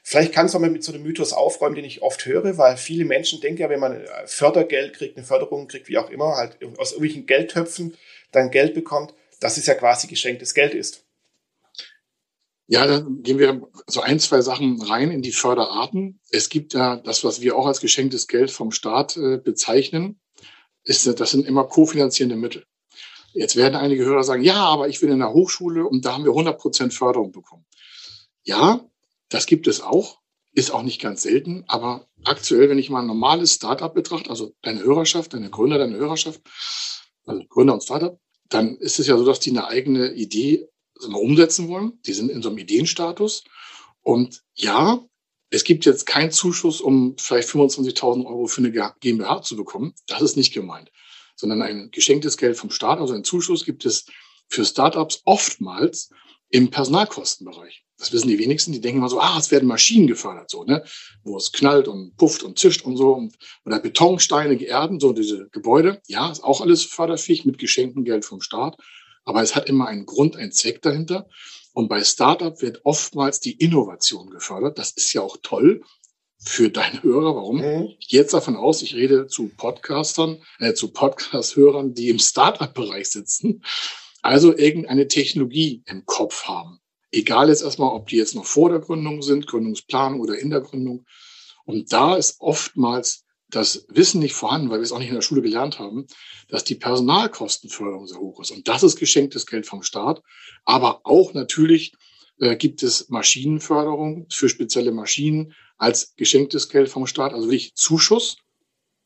Vielleicht 0.02 0.32
kannst 0.32 0.54
du 0.54 0.58
mal 0.58 0.70
mit 0.70 0.82
so 0.82 0.92
einem 0.92 1.02
Mythos 1.02 1.34
aufräumen, 1.34 1.74
den 1.74 1.84
ich 1.84 2.00
oft 2.00 2.24
höre, 2.24 2.56
weil 2.56 2.78
viele 2.78 3.04
Menschen 3.04 3.42
denken 3.42 3.60
ja, 3.60 3.68
wenn 3.68 3.78
man 3.78 4.02
Fördergeld 4.24 4.94
kriegt, 4.94 5.18
eine 5.18 5.26
Förderung 5.26 5.68
kriegt, 5.68 5.88
wie 5.88 5.98
auch 5.98 6.08
immer, 6.08 6.36
halt 6.36 6.56
aus 6.78 6.92
irgendwelchen 6.92 7.26
Geldtöpfen 7.26 7.94
dann 8.32 8.50
Geld 8.50 8.72
bekommt, 8.72 9.12
dass 9.40 9.58
es 9.58 9.66
ja 9.66 9.74
quasi 9.74 10.06
geschenktes 10.06 10.54
Geld 10.54 10.72
ist. 10.72 11.04
Ja, 12.70 12.86
dann 12.86 13.22
gehen 13.22 13.38
wir 13.38 13.66
so 13.86 14.02
ein, 14.02 14.20
zwei 14.20 14.42
Sachen 14.42 14.82
rein 14.82 15.10
in 15.10 15.22
die 15.22 15.32
Förderarten. 15.32 16.20
Es 16.30 16.50
gibt 16.50 16.74
ja 16.74 16.96
das, 16.96 17.24
was 17.24 17.40
wir 17.40 17.56
auch 17.56 17.66
als 17.66 17.80
geschenktes 17.80 18.28
Geld 18.28 18.50
vom 18.50 18.72
Staat 18.72 19.16
äh, 19.16 19.38
bezeichnen, 19.38 20.20
ist, 20.84 21.06
das 21.06 21.30
sind 21.30 21.46
immer 21.46 21.64
kofinanzierende 21.64 22.36
Mittel. 22.36 22.66
Jetzt 23.32 23.56
werden 23.56 23.74
einige 23.74 24.04
Hörer 24.04 24.22
sagen, 24.22 24.42
ja, 24.42 24.56
aber 24.56 24.88
ich 24.88 25.00
bin 25.00 25.10
in 25.10 25.18
der 25.18 25.32
Hochschule 25.32 25.86
und 25.86 26.04
da 26.04 26.12
haben 26.12 26.24
wir 26.24 26.32
100 26.32 26.58
Prozent 26.58 26.92
Förderung 26.92 27.32
bekommen. 27.32 27.64
Ja, 28.44 28.84
das 29.30 29.46
gibt 29.46 29.66
es 29.66 29.80
auch, 29.80 30.18
ist 30.52 30.70
auch 30.70 30.82
nicht 30.82 31.00
ganz 31.00 31.22
selten, 31.22 31.64
aber 31.68 32.06
aktuell, 32.24 32.68
wenn 32.68 32.78
ich 32.78 32.90
mal 32.90 33.00
ein 33.00 33.06
normales 33.06 33.54
Startup 33.54 33.92
betrachte, 33.94 34.28
also 34.28 34.54
deine 34.60 34.82
Hörerschaft, 34.82 35.32
deine 35.32 35.48
Gründer, 35.48 35.78
deine 35.78 35.96
Hörerschaft, 35.96 36.42
also 37.24 37.42
Gründer 37.48 37.74
und 37.74 37.82
Startup, 37.82 38.18
dann 38.50 38.76
ist 38.76 38.98
es 38.98 39.06
ja 39.06 39.16
so, 39.16 39.24
dass 39.24 39.40
die 39.40 39.50
eine 39.50 39.68
eigene 39.68 40.12
Idee 40.12 40.68
umsetzen 41.00 41.68
wollen. 41.68 42.00
Die 42.06 42.12
sind 42.12 42.30
in 42.30 42.42
so 42.42 42.48
einem 42.48 42.58
Ideenstatus. 42.58 43.44
Und 44.02 44.42
ja, 44.54 45.04
es 45.50 45.64
gibt 45.64 45.86
jetzt 45.86 46.06
keinen 46.06 46.30
Zuschuss, 46.30 46.80
um 46.80 47.16
vielleicht 47.18 47.48
25.000 47.48 48.26
Euro 48.26 48.46
für 48.46 48.60
eine 48.60 48.92
GmbH 49.00 49.42
zu 49.42 49.56
bekommen. 49.56 49.94
Das 50.06 50.22
ist 50.22 50.36
nicht 50.36 50.52
gemeint, 50.52 50.90
sondern 51.36 51.62
ein 51.62 51.90
geschenktes 51.90 52.36
Geld 52.36 52.56
vom 52.56 52.70
Staat, 52.70 52.98
also 52.98 53.14
ein 53.14 53.24
Zuschuss 53.24 53.64
gibt 53.64 53.84
es 53.84 54.06
für 54.48 54.64
Startups 54.64 55.22
oftmals 55.24 56.10
im 56.50 56.70
Personalkostenbereich. 56.70 57.84
Das 57.98 58.12
wissen 58.12 58.28
die 58.28 58.38
wenigsten, 58.38 58.72
die 58.72 58.80
denken 58.80 58.98
immer 58.98 59.08
so, 59.08 59.20
ah, 59.20 59.36
es 59.38 59.50
werden 59.50 59.66
Maschinen 59.68 60.06
gefördert, 60.06 60.50
so, 60.50 60.64
ne, 60.64 60.84
wo 61.24 61.36
es 61.36 61.50
knallt 61.50 61.88
und 61.88 62.16
pufft 62.16 62.44
und 62.44 62.58
zischt 62.58 62.84
und 62.84 62.96
so, 62.96 63.12
und, 63.12 63.36
oder 63.64 63.80
Betonsteine 63.80 64.56
geerden, 64.56 65.00
so 65.00 65.12
diese 65.12 65.48
Gebäude. 65.50 66.00
Ja, 66.06 66.30
ist 66.30 66.44
auch 66.44 66.60
alles 66.60 66.84
förderfähig 66.84 67.44
mit 67.44 67.58
geschenktem 67.58 68.04
Geld 68.04 68.24
vom 68.24 68.40
Staat. 68.40 68.76
Aber 69.28 69.42
es 69.42 69.54
hat 69.54 69.68
immer 69.68 69.86
einen 69.86 70.06
Grund, 70.06 70.36
einen 70.36 70.52
Zweck 70.52 70.80
dahinter. 70.80 71.28
Und 71.74 71.88
bei 71.88 72.02
Startup 72.02 72.62
wird 72.62 72.80
oftmals 72.84 73.40
die 73.40 73.52
Innovation 73.52 74.30
gefördert. 74.30 74.78
Das 74.78 74.92
ist 74.92 75.12
ja 75.12 75.20
auch 75.20 75.36
toll 75.42 75.82
für 76.38 76.70
deine 76.70 77.02
Hörer. 77.02 77.36
Warum? 77.36 77.58
Mhm. 77.58 77.88
Jetzt 77.98 78.32
davon 78.32 78.56
aus, 78.56 78.80
ich 78.80 78.94
rede 78.94 79.26
zu 79.26 79.50
Podcastern, 79.54 80.42
äh, 80.60 80.72
zu 80.72 80.94
Podcast-Hörern, 80.94 81.92
die 81.92 82.08
im 82.08 82.18
Startup-Bereich 82.18 83.10
sitzen, 83.10 83.62
also 84.22 84.56
irgendeine 84.56 85.08
Technologie 85.08 85.82
im 85.84 86.06
Kopf 86.06 86.44
haben. 86.44 86.80
Egal 87.12 87.50
jetzt 87.50 87.62
erstmal, 87.62 87.92
ob 87.92 88.08
die 88.08 88.16
jetzt 88.16 88.34
noch 88.34 88.46
vor 88.46 88.70
der 88.70 88.78
Gründung 88.78 89.20
sind, 89.20 89.46
Gründungsplanung 89.46 90.20
oder 90.20 90.38
in 90.38 90.48
der 90.48 90.62
Gründung. 90.62 91.04
Und 91.66 91.92
da 91.92 92.16
ist 92.16 92.40
oftmals 92.40 93.26
das 93.50 93.86
Wissen 93.88 94.20
nicht 94.20 94.34
vorhanden, 94.34 94.70
weil 94.70 94.78
wir 94.78 94.84
es 94.84 94.92
auch 94.92 94.98
nicht 94.98 95.08
in 95.08 95.14
der 95.14 95.22
Schule 95.22 95.42
gelernt 95.42 95.78
haben, 95.78 96.06
dass 96.48 96.64
die 96.64 96.74
Personalkostenförderung 96.74 98.06
sehr 98.06 98.18
hoch 98.18 98.40
ist. 98.40 98.50
Und 98.50 98.68
das 98.68 98.82
ist 98.82 98.96
geschenktes 98.96 99.46
Geld 99.46 99.66
vom 99.66 99.82
Staat. 99.82 100.22
Aber 100.64 101.00
auch 101.04 101.34
natürlich 101.34 101.94
äh, 102.40 102.56
gibt 102.56 102.82
es 102.82 103.08
Maschinenförderung 103.08 104.26
für 104.30 104.48
spezielle 104.48 104.92
Maschinen 104.92 105.54
als 105.78 106.14
geschenktes 106.16 106.68
Geld 106.68 106.88
vom 106.88 107.06
Staat, 107.06 107.32
also 107.32 107.46
wirklich 107.46 107.74
Zuschuss. 107.74 108.38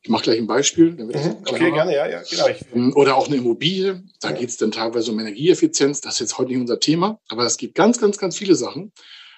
Ich 0.05 0.11
mache 0.11 0.25
gleich 0.25 0.39
ein 0.39 0.49
Beispiel. 0.49 0.91
Mhm, 0.91 1.37
okay, 1.47 1.71
gerne, 1.71 1.95
ja, 1.95 2.09
ja, 2.09 2.23
genau. 2.29 2.47
Ähm, 2.75 2.93
oder 2.97 3.17
auch 3.17 3.29
eine 3.29 3.37
Immobilie. 3.37 4.03
Da 4.21 4.31
ja. 4.31 4.37
geht 4.37 4.49
es 4.49 4.57
dann 4.57 4.73
teilweise 4.73 5.13
um 5.13 5.21
Energieeffizienz. 5.21 6.01
Das 6.01 6.15
ist 6.15 6.21
jetzt 6.21 6.39
heute 6.39 6.51
nicht 6.51 6.61
unser 6.61 6.81
Thema, 6.81 7.21
aber 7.29 7.45
es 7.45 7.57
gibt 7.57 7.77
ganz, 7.77 8.01
ganz, 8.01 8.19
ganz 8.19 8.37
viele 8.37 8.57
Sachen. 8.57 8.93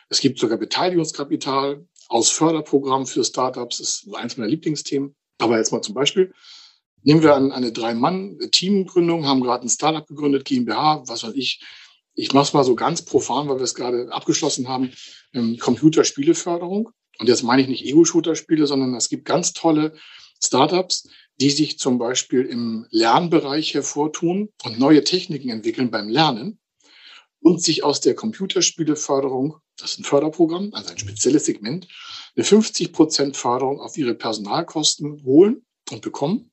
Es 0.09 0.21
gibt 0.21 0.39
sogar 0.39 0.57
Beteiligungskapital 0.57 1.85
aus 2.09 2.31
Förderprogrammen 2.31 3.07
für 3.07 3.25
Startups. 3.25 3.81
Ist 3.81 4.09
eins 4.15 4.37
meiner 4.37 4.51
Lieblingsthemen. 4.51 5.15
Aber 5.39 5.59
jetzt 5.59 5.73
mal 5.73 5.83
zum 5.83 5.95
Beispiel. 5.95 6.33
Nehmen 7.03 7.23
wir 7.23 7.35
an 7.35 7.53
eine 7.53 7.71
Drei-Mann-Teamgründung, 7.71 9.27
haben 9.27 9.43
gerade 9.43 9.67
ein 9.67 9.69
Startup 9.69 10.07
gegründet, 10.07 10.47
GmbH, 10.47 11.03
was 11.07 11.23
weiß 11.23 11.35
ich. 11.35 11.63
Ich 12.15 12.33
mache 12.33 12.45
es 12.45 12.53
mal 12.55 12.65
so 12.65 12.75
ganz 12.75 13.03
profan, 13.03 13.49
weil 13.49 13.57
wir 13.57 13.65
es 13.65 13.75
gerade 13.75 14.11
abgeschlossen 14.11 14.69
haben, 14.69 14.91
ähm, 15.35 15.59
Computerspieleförderung. 15.59 16.91
Und 17.19 17.29
jetzt 17.29 17.43
meine 17.43 17.61
ich 17.61 17.69
nicht 17.69 17.85
Ego-Shooter-Spiele, 17.85 18.67
sondern 18.67 18.95
es 18.95 19.11
gibt 19.11 19.27
ganz 19.27 19.53
tolle 19.53 19.95
Startups, 20.43 21.09
die 21.41 21.51
sich 21.51 21.79
zum 21.79 21.99
Beispiel 21.99 22.43
im 22.43 22.87
Lernbereich 22.91 23.75
hervortun 23.75 24.49
und 24.63 24.79
neue 24.79 25.05
Techniken 25.05 25.51
entwickeln 25.51 25.91
beim 25.91 26.09
Lernen 26.09 26.59
und 27.45 27.63
sich 27.63 27.85
aus 27.85 28.01
der 28.01 28.15
Computerspieleförderung, 28.15 29.59
das 29.77 29.93
ist 29.93 30.01
ein 30.01 30.05
Förderprogramm, 30.05 30.71
also 30.73 30.91
ein 30.91 30.99
spezielles 30.99 31.45
Segment, 31.45 31.87
eine 32.35 32.45
50 32.45 32.93
Prozent 32.93 33.37
Förderung 33.37 33.81
auf 33.81 33.99
ihre 33.99 34.15
Personalkosten 34.15 35.23
holen 35.25 35.63
und 35.91 36.01
bekommen 36.01 36.51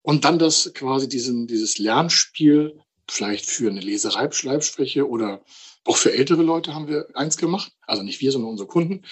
und 0.00 0.24
dann 0.24 0.38
das 0.38 0.72
quasi 0.72 1.06
diesen, 1.06 1.46
dieses 1.46 1.76
Lernspiel 1.76 2.80
vielleicht 3.08 3.44
für 3.44 3.68
eine 3.68 3.80
Leserei, 3.80 4.30
Schreibspreche 4.30 5.06
oder 5.06 5.44
auch 5.84 5.96
für 5.96 6.14
ältere 6.14 6.42
Leute 6.42 6.74
haben 6.74 6.88
wir 6.88 7.08
eins 7.14 7.36
gemacht, 7.36 7.72
also 7.82 8.02
nicht 8.02 8.22
wir, 8.22 8.32
sondern 8.32 8.52
unsere 8.52 8.68
Kunden. 8.68 9.02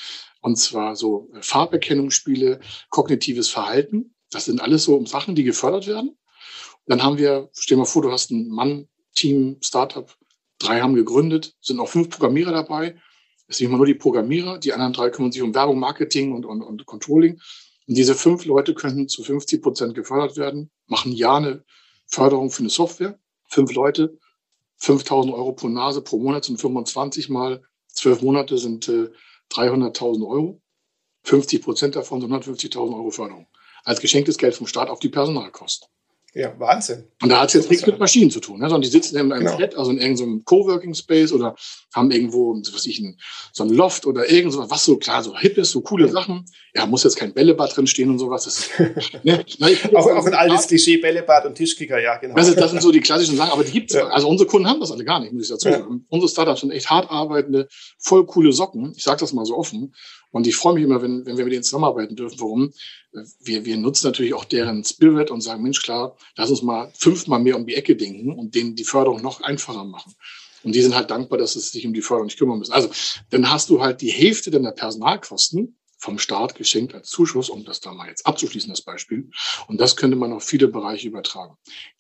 Und 0.41 0.57
zwar 0.57 0.97
so 0.97 1.31
Farberkennungsspiele, 1.41 2.61
kognitives 2.89 3.49
Verhalten. 3.49 4.15
Das 4.31 4.47
sind 4.47 4.63
alles 4.63 4.85
so 4.85 5.05
Sachen, 5.05 5.35
die 5.35 5.45
gefördert 5.45 5.87
werden. 5.87 6.17
Dann 6.87 7.03
haben 7.03 7.19
wir, 7.19 7.51
stell 7.53 7.77
dir 7.77 7.81
mal 7.81 7.87
vor, 7.87 8.01
du 8.01 8.11
hast 8.11 8.31
ein 8.31 8.49
Mann-Team, 8.49 9.59
Startup, 9.61 10.15
Drei 10.59 10.81
haben 10.81 10.95
gegründet, 10.95 11.55
sind 11.61 11.81
auch 11.81 11.89
fünf 11.89 12.11
Programmierer 12.11 12.53
dabei. 12.53 12.97
Es 13.47 13.59
sind 13.59 13.69
immer 13.69 13.79
nur 13.79 13.87
die 13.87 13.95
Programmierer, 13.95 14.59
die 14.59 14.73
anderen 14.73 14.93
drei 14.93 15.11
kümmern 15.11 15.33
sich 15.33 15.43
um 15.43 15.55
Werbung, 15.55 15.79
Marketing 15.79 16.33
und, 16.33 16.45
und, 16.45 16.63
und 16.63 16.85
Controlling. 16.87 17.41
Und 17.87 17.97
diese 17.97 18.15
fünf 18.15 18.45
Leute 18.45 18.75
könnten 18.75 19.09
zu 19.09 19.23
50 19.23 19.63
Prozent 19.63 19.95
gefördert 19.95 20.37
werden, 20.37 20.71
machen 20.87 21.13
ja 21.13 21.37
eine 21.37 21.65
Förderung 22.07 22.51
für 22.51 22.61
eine 22.61 22.71
Software. 22.71 23.19
fünf 23.49 23.73
Leute, 23.73 24.19
5000 24.77 25.35
Euro 25.35 25.53
pro 25.53 25.69
Nase 25.69 26.03
pro 26.03 26.19
Monat 26.19 26.45
sind 26.45 26.61
25 26.61 27.29
mal 27.31 27.63
zwölf 27.89 28.23
Monate 28.23 28.59
sind 28.59 28.89
äh, 28.89 29.11
300.000 29.51 30.27
Euro. 30.29 30.61
50 31.25 31.63
Prozent 31.63 31.97
davon 31.97 32.21
sind 32.21 32.33
150.000 32.33 32.95
Euro 32.95 33.11
Förderung. 33.11 33.47
Als 33.85 34.01
geschenktes 34.01 34.39
Geld 34.39 34.55
vom 34.55 34.67
Staat 34.67 34.89
auf 34.89 34.99
die 34.99 35.09
Personalkosten. 35.09 35.89
Ja, 36.39 36.55
Wahnsinn. 36.57 37.03
Und 37.21 37.31
da 37.31 37.41
hat 37.41 37.49
es 37.49 37.55
jetzt 37.55 37.69
nichts 37.69 37.85
mit 37.85 37.99
Maschinen 37.99 38.31
zu 38.31 38.39
tun, 38.39 38.61
ne? 38.61 38.67
sondern 38.69 38.83
die 38.83 38.89
sitzen 38.89 39.17
in 39.17 39.33
einem 39.33 39.41
genau. 39.41 39.57
Flat, 39.57 39.77
also 39.77 39.91
in 39.91 39.99
irgendeinem 39.99 40.45
Coworking 40.45 40.95
Space 40.95 41.33
oder 41.33 41.57
haben 41.93 42.13
irgendwo, 42.13 42.55
was 42.55 42.87
ich, 42.87 43.01
ein, 43.01 43.19
so 43.53 43.65
ein 43.65 43.71
Loft 43.71 44.07
oder 44.07 44.31
irgend 44.31 44.53
so, 44.53 44.71
was 44.71 44.85
so 44.85 44.99
klar, 44.99 45.25
so 45.25 45.37
hip 45.37 45.59
ist, 45.59 45.73
so 45.73 45.81
coole 45.81 46.09
Sachen. 46.09 46.45
Ja, 46.77 46.87
muss 46.87 47.03
jetzt 47.03 47.17
kein 47.17 47.35
Bällebad 47.35 47.77
drin 47.77 47.89
stehen 47.89 48.09
und 48.09 48.21
sowas. 48.21 48.45
Das 48.45 48.59
ist, 48.59 48.71
ne? 49.25 49.45
Auch, 49.95 50.07
auch 50.07 50.27
ein 50.27 50.35
altes 50.35 50.69
Klischee, 50.69 50.99
Bällebad 50.99 51.45
und 51.45 51.57
Tischkicker, 51.57 52.01
ja, 52.01 52.19
genau. 52.19 52.37
Das, 52.37 52.47
ist, 52.47 52.61
das 52.61 52.71
sind 52.71 52.83
so 52.83 52.93
die 52.93 53.01
klassischen 53.01 53.37
Sachen, 53.37 53.51
aber 53.51 53.65
die 53.65 53.73
gibt's. 53.73 53.95
Ja. 53.95 54.07
Also 54.07 54.29
unsere 54.29 54.49
Kunden 54.49 54.69
haben 54.69 54.79
das 54.79 54.93
alle 54.93 55.05
gar 55.05 55.19
nicht, 55.19 55.33
muss 55.33 55.43
ich 55.43 55.49
dazu 55.49 55.69
sagen. 55.69 55.87
Ja. 55.91 56.07
Unsere 56.09 56.31
Startups 56.31 56.61
sind 56.61 56.71
echt 56.71 56.89
hart 56.89 57.11
arbeitende, 57.11 57.67
voll 57.99 58.25
coole 58.27 58.53
Socken. 58.53 58.93
Ich 58.97 59.03
sage 59.03 59.19
das 59.19 59.33
mal 59.33 59.45
so 59.45 59.57
offen. 59.57 59.93
Und 60.31 60.47
ich 60.47 60.57
freue 60.57 60.75
mich 60.75 60.85
immer, 60.85 61.01
wenn, 61.03 61.25
wenn 61.25 61.39
wir 61.39 61.45
mit 61.45 61.53
denen 61.53 61.63
zusammenarbeiten 61.63 62.17
dürfen. 62.17 62.41
Warum? 62.41 62.73
Wir, 63.41 63.65
wir 63.65 63.77
nutzen 63.77 64.07
natürlich 64.07 64.35
auch 64.35 64.45
deren 64.45 64.85
Spirit 64.85 65.31
und 65.31 65.41
sagen, 65.41 65.63
Mensch, 65.63 65.83
klar, 65.83 66.17
lass 66.37 66.51
uns 66.51 66.63
mal 66.63 66.93
fünfmal 66.95 67.41
mehr 67.41 67.57
um 67.57 67.67
die 67.67 67.75
Ecke 67.75 67.97
denken 67.97 68.33
und 68.33 68.55
denen 68.55 68.75
die 68.77 68.85
Förderung 68.85 69.23
noch 69.23 69.41
einfacher 69.41 69.85
machen. 69.85 70.15
Und 70.65 70.75
die 70.75 70.83
sind 70.83 70.95
halt 70.95 71.11
dankbar, 71.11 71.39
dass 71.39 71.53
sie 71.55 71.61
sich 71.61 71.87
um 71.87 71.95
die 71.95 72.03
Förderung 72.03 72.27
nicht 72.27 72.39
kümmern 72.39 72.59
müssen. 72.59 72.73
Also 72.73 72.91
dann 73.31 73.51
hast 73.51 73.71
du 73.71 73.81
halt 73.81 74.01
die 74.01 74.11
Hälfte 74.11 74.51
deiner 74.51 74.73
Personalkosten 74.73 75.79
vom 75.99 76.19
Staat 76.19 76.55
geschenkt 76.55 76.95
als 76.95 77.09
Zuschuss, 77.09 77.51
um 77.51 77.65
das 77.65 77.81
da 77.81 77.93
mal 77.93 78.09
jetzt 78.09 78.27
abzuschließen, 78.27 78.71
das 78.71 78.83
Beispiel. 78.83 79.31
Und 79.67 79.81
das 79.81 79.97
könnte 79.97 80.17
man 80.17 80.33
auf 80.33 80.45
viele 80.45 80.69
Bereiche 80.69 81.09
übertragen. 81.09 81.57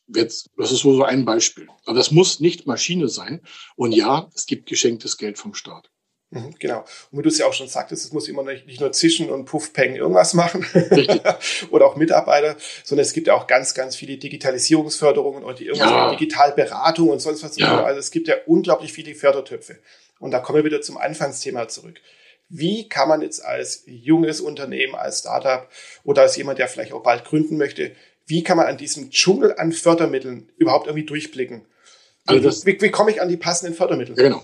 Jetzt, 0.06 0.50
das 0.56 0.72
ist 0.72 0.80
so 0.80 1.02
ein 1.02 1.24
Beispiel. 1.24 1.68
Aber 1.84 1.96
das 1.96 2.10
muss 2.10 2.40
nicht 2.40 2.66
Maschine 2.66 3.08
sein. 3.08 3.42
Und 3.76 3.92
ja, 3.92 4.30
es 4.34 4.46
gibt 4.46 4.68
geschenktes 4.68 5.16
Geld 5.16 5.38
vom 5.38 5.54
Staat. 5.54 5.90
Mhm, 6.30 6.54
genau. 6.58 6.84
Und 7.10 7.18
wie 7.18 7.22
du 7.22 7.28
es 7.28 7.38
ja 7.38 7.46
auch 7.46 7.54
schon 7.54 7.68
sagtest, 7.68 8.04
es 8.04 8.12
muss 8.12 8.28
immer 8.28 8.42
nicht 8.42 8.80
nur 8.80 8.92
zischen 8.92 9.30
und 9.30 9.46
puffpeng 9.46 9.96
irgendwas 9.96 10.34
machen 10.34 10.66
oder 11.70 11.86
auch 11.86 11.96
Mitarbeiter, 11.96 12.56
sondern 12.84 13.02
es 13.02 13.14
gibt 13.14 13.28
ja 13.28 13.34
auch 13.34 13.46
ganz, 13.46 13.72
ganz 13.74 13.96
viele 13.96 14.18
Digitalisierungsförderungen 14.18 15.42
oder 15.42 15.54
die 15.54 15.66
irgendwas 15.66 15.90
ja. 15.90 16.10
mit 16.10 16.20
Digitalberatung 16.20 17.08
und 17.08 17.20
sonst 17.20 17.42
was. 17.42 17.56
Ja. 17.56 17.82
Also 17.82 17.98
es 17.98 18.10
gibt 18.10 18.28
ja 18.28 18.34
unglaublich 18.46 18.92
viele 18.92 19.14
Fördertöpfe. 19.14 19.78
Und 20.18 20.32
da 20.32 20.40
kommen 20.40 20.58
wir 20.58 20.64
wieder 20.64 20.82
zum 20.82 20.98
Anfangsthema 20.98 21.68
zurück. 21.68 22.00
Wie 22.50 22.88
kann 22.88 23.08
man 23.08 23.22
jetzt 23.22 23.44
als 23.44 23.84
junges 23.86 24.40
Unternehmen, 24.40 24.94
als 24.94 25.20
Startup 25.20 25.68
oder 26.04 26.22
als 26.22 26.36
jemand, 26.36 26.58
der 26.58 26.68
vielleicht 26.68 26.92
auch 26.92 27.02
bald 27.02 27.24
gründen 27.24 27.56
möchte, 27.56 27.92
wie 28.26 28.42
kann 28.42 28.58
man 28.58 28.66
an 28.66 28.76
diesem 28.76 29.10
Dschungel 29.10 29.54
an 29.56 29.72
Fördermitteln 29.72 30.50
überhaupt 30.58 30.86
irgendwie 30.86 31.06
durchblicken? 31.06 31.64
Also 32.26 32.42
das, 32.42 32.66
wie, 32.66 32.78
wie 32.80 32.90
komme 32.90 33.10
ich 33.10 33.22
an 33.22 33.28
die 33.28 33.38
passenden 33.38 33.74
Fördermittel? 33.74 34.14
Ja, 34.16 34.24
genau. 34.24 34.42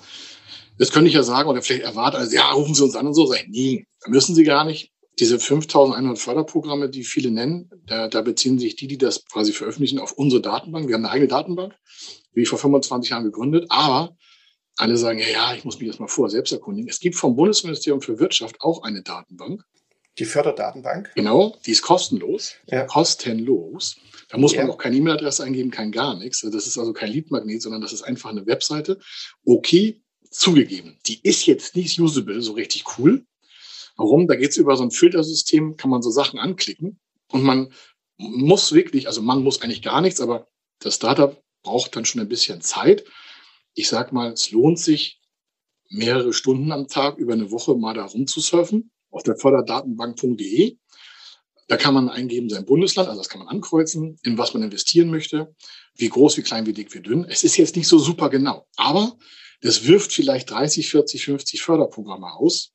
Das 0.79 0.91
könnte 0.91 1.09
ich 1.09 1.15
ja 1.15 1.23
sagen 1.23 1.49
oder 1.49 1.63
vielleicht 1.63 1.85
erwarten, 1.85 2.17
also 2.17 2.35
ja, 2.35 2.51
rufen 2.51 2.75
Sie 2.75 2.83
uns 2.83 2.97
an 2.97 3.07
und 3.07 3.15
so. 3.15 3.27
Sag 3.27 3.43
ich, 3.43 3.49
nee, 3.49 3.87
müssen 4.07 4.35
Sie 4.35 4.45
gar 4.45 4.65
nicht. 4.65 4.91
Diese 5.21 5.39
5100 5.39 6.19
Förderprogramme, 6.19 6.91
die 6.91 7.05
viele 7.05 7.31
nennen, 7.31 7.71
da, 7.87 8.09
da 8.09 8.23
beziehen 8.23 8.59
sich 8.59 8.75
die, 8.75 8.89
die 8.89 8.99
das 8.99 9.25
quasi 9.27 9.53
veröffentlichen, 9.53 10.01
auf 10.01 10.13
unsere 10.13 10.43
Datenbank. 10.43 10.89
Wir 10.89 10.97
haben 10.97 11.05
eine 11.05 11.13
eigene 11.13 11.29
Datenbank, 11.29 11.75
wie 12.33 12.47
vor 12.47 12.59
25 12.59 13.11
Jahren 13.11 13.23
gegründet. 13.23 13.67
Aber 13.69 14.17
alle 14.77 14.97
sagen, 14.97 15.21
ja, 15.21 15.29
ja, 15.29 15.55
ich 15.55 15.65
muss 15.65 15.79
mich 15.79 15.87
jetzt 15.87 16.01
mal 16.01 16.09
vor 16.09 16.29
selbst 16.31 16.53
erkundigen. 16.53 16.91
Es 16.91 16.99
gibt 16.99 17.15
vom 17.15 17.37
Bundesministerium 17.37 18.01
für 18.01 18.19
Wirtschaft 18.19 18.57
auch 18.61 18.83
eine 18.83 19.03
Datenbank. 19.03 19.63
Die 20.19 20.25
Förderdatenbank? 20.25 21.13
Genau, 21.15 21.57
die 21.67 21.73
ist 21.73 21.83
kostenlos. 21.83 22.55
Ja. 22.67 22.85
Kostenlos. 22.85 23.97
Da 24.29 24.39
muss 24.39 24.57
man 24.57 24.71
auch 24.71 24.79
keine 24.79 24.97
E-Mail-Adresse 24.97 25.45
eingeben, 25.45 25.71
kein 25.71 25.93
gar 25.93 26.17
nichts. 26.17 26.41
Das 26.41 26.67
ist 26.67 26.79
also 26.79 26.93
kein 26.93 27.11
Leadmagnet, 27.11 27.63
sondern 27.63 27.81
das 27.81 27.93
ist 27.93 28.03
einfach 28.03 28.31
eine 28.31 28.47
Webseite. 28.47 28.99
Okay, 29.45 30.03
zugegeben, 30.35 30.99
die 31.07 31.21
ist 31.23 31.47
jetzt 31.47 31.77
nicht 31.77 31.99
usable, 32.01 32.43
so 32.43 32.53
richtig 32.53 32.85
cool. 32.99 33.25
Warum? 33.97 34.27
Da 34.27 34.35
geht 34.35 34.51
es 34.51 34.57
über 34.57 34.77
so 34.77 34.83
ein 34.83 34.91
Filtersystem, 34.91 35.77
kann 35.77 35.91
man 35.91 36.03
so 36.03 36.11
Sachen 36.11 36.39
anklicken 36.39 36.99
und 37.31 37.43
man 37.43 37.73
muss 38.17 38.73
wirklich, 38.73 39.07
also 39.07 39.23
man 39.23 39.43
muss 39.43 39.63
eigentlich 39.63 39.83
gar 39.83 40.01
nichts, 40.01 40.21
aber 40.21 40.49
das 40.81 40.97
Startup 40.97 41.41
braucht 41.63 41.97
dann 41.97 42.05
schon 42.05 42.21
ein 42.21 42.29
bisschen 42.29 42.61
Zeit. 42.61 43.05
Ich 43.75 43.89
sag 43.89 44.13
mal, 44.13 44.33
es 44.33 44.51
lohnt 44.51 44.79
sich, 44.79 45.21
mehrere 45.89 46.33
Stunden 46.33 46.73
am 46.73 46.89
Tag 46.89 47.19
über 47.19 47.33
eine 47.33 47.51
Woche 47.51 47.75
mal 47.77 47.95
da 47.95 48.05
rumzusurfen 48.05 48.91
auf 49.11 49.23
der 49.23 49.37
förderdatenbank.de. 49.37 50.77
Da 51.69 51.77
kann 51.77 51.95
man 51.95 52.09
eingeben 52.09 52.51
sein 52.51 52.67
Bundesland, 52.67 53.09
also 53.09 53.21
das 53.21 53.29
kann 53.29 53.39
man 53.41 53.49
ankreuzen, 53.49 54.19
in 54.23 54.37
was 54.37 54.53
man 54.53 54.63
investieren 54.63 55.11
möchte, 55.11 55.55
wie 55.95 56.09
groß, 56.09 56.37
wie 56.37 56.43
klein, 56.43 56.67
wie 56.67 56.73
dick, 56.73 56.93
wie 56.95 57.01
dünn. 57.01 57.25
Es 57.25 57.43
ist 57.43 57.57
jetzt 57.57 57.77
nicht 57.77 57.89
so 57.89 57.99
super 57.99 58.29
genau, 58.29 58.67
aber 58.77 59.17
das 59.65 59.87
wirft 59.87 60.13
vielleicht 60.13 60.51
30, 60.51 60.91
40, 60.91 61.25
50 61.25 61.63
Förderprogramme 61.63 62.31
aus 62.35 62.73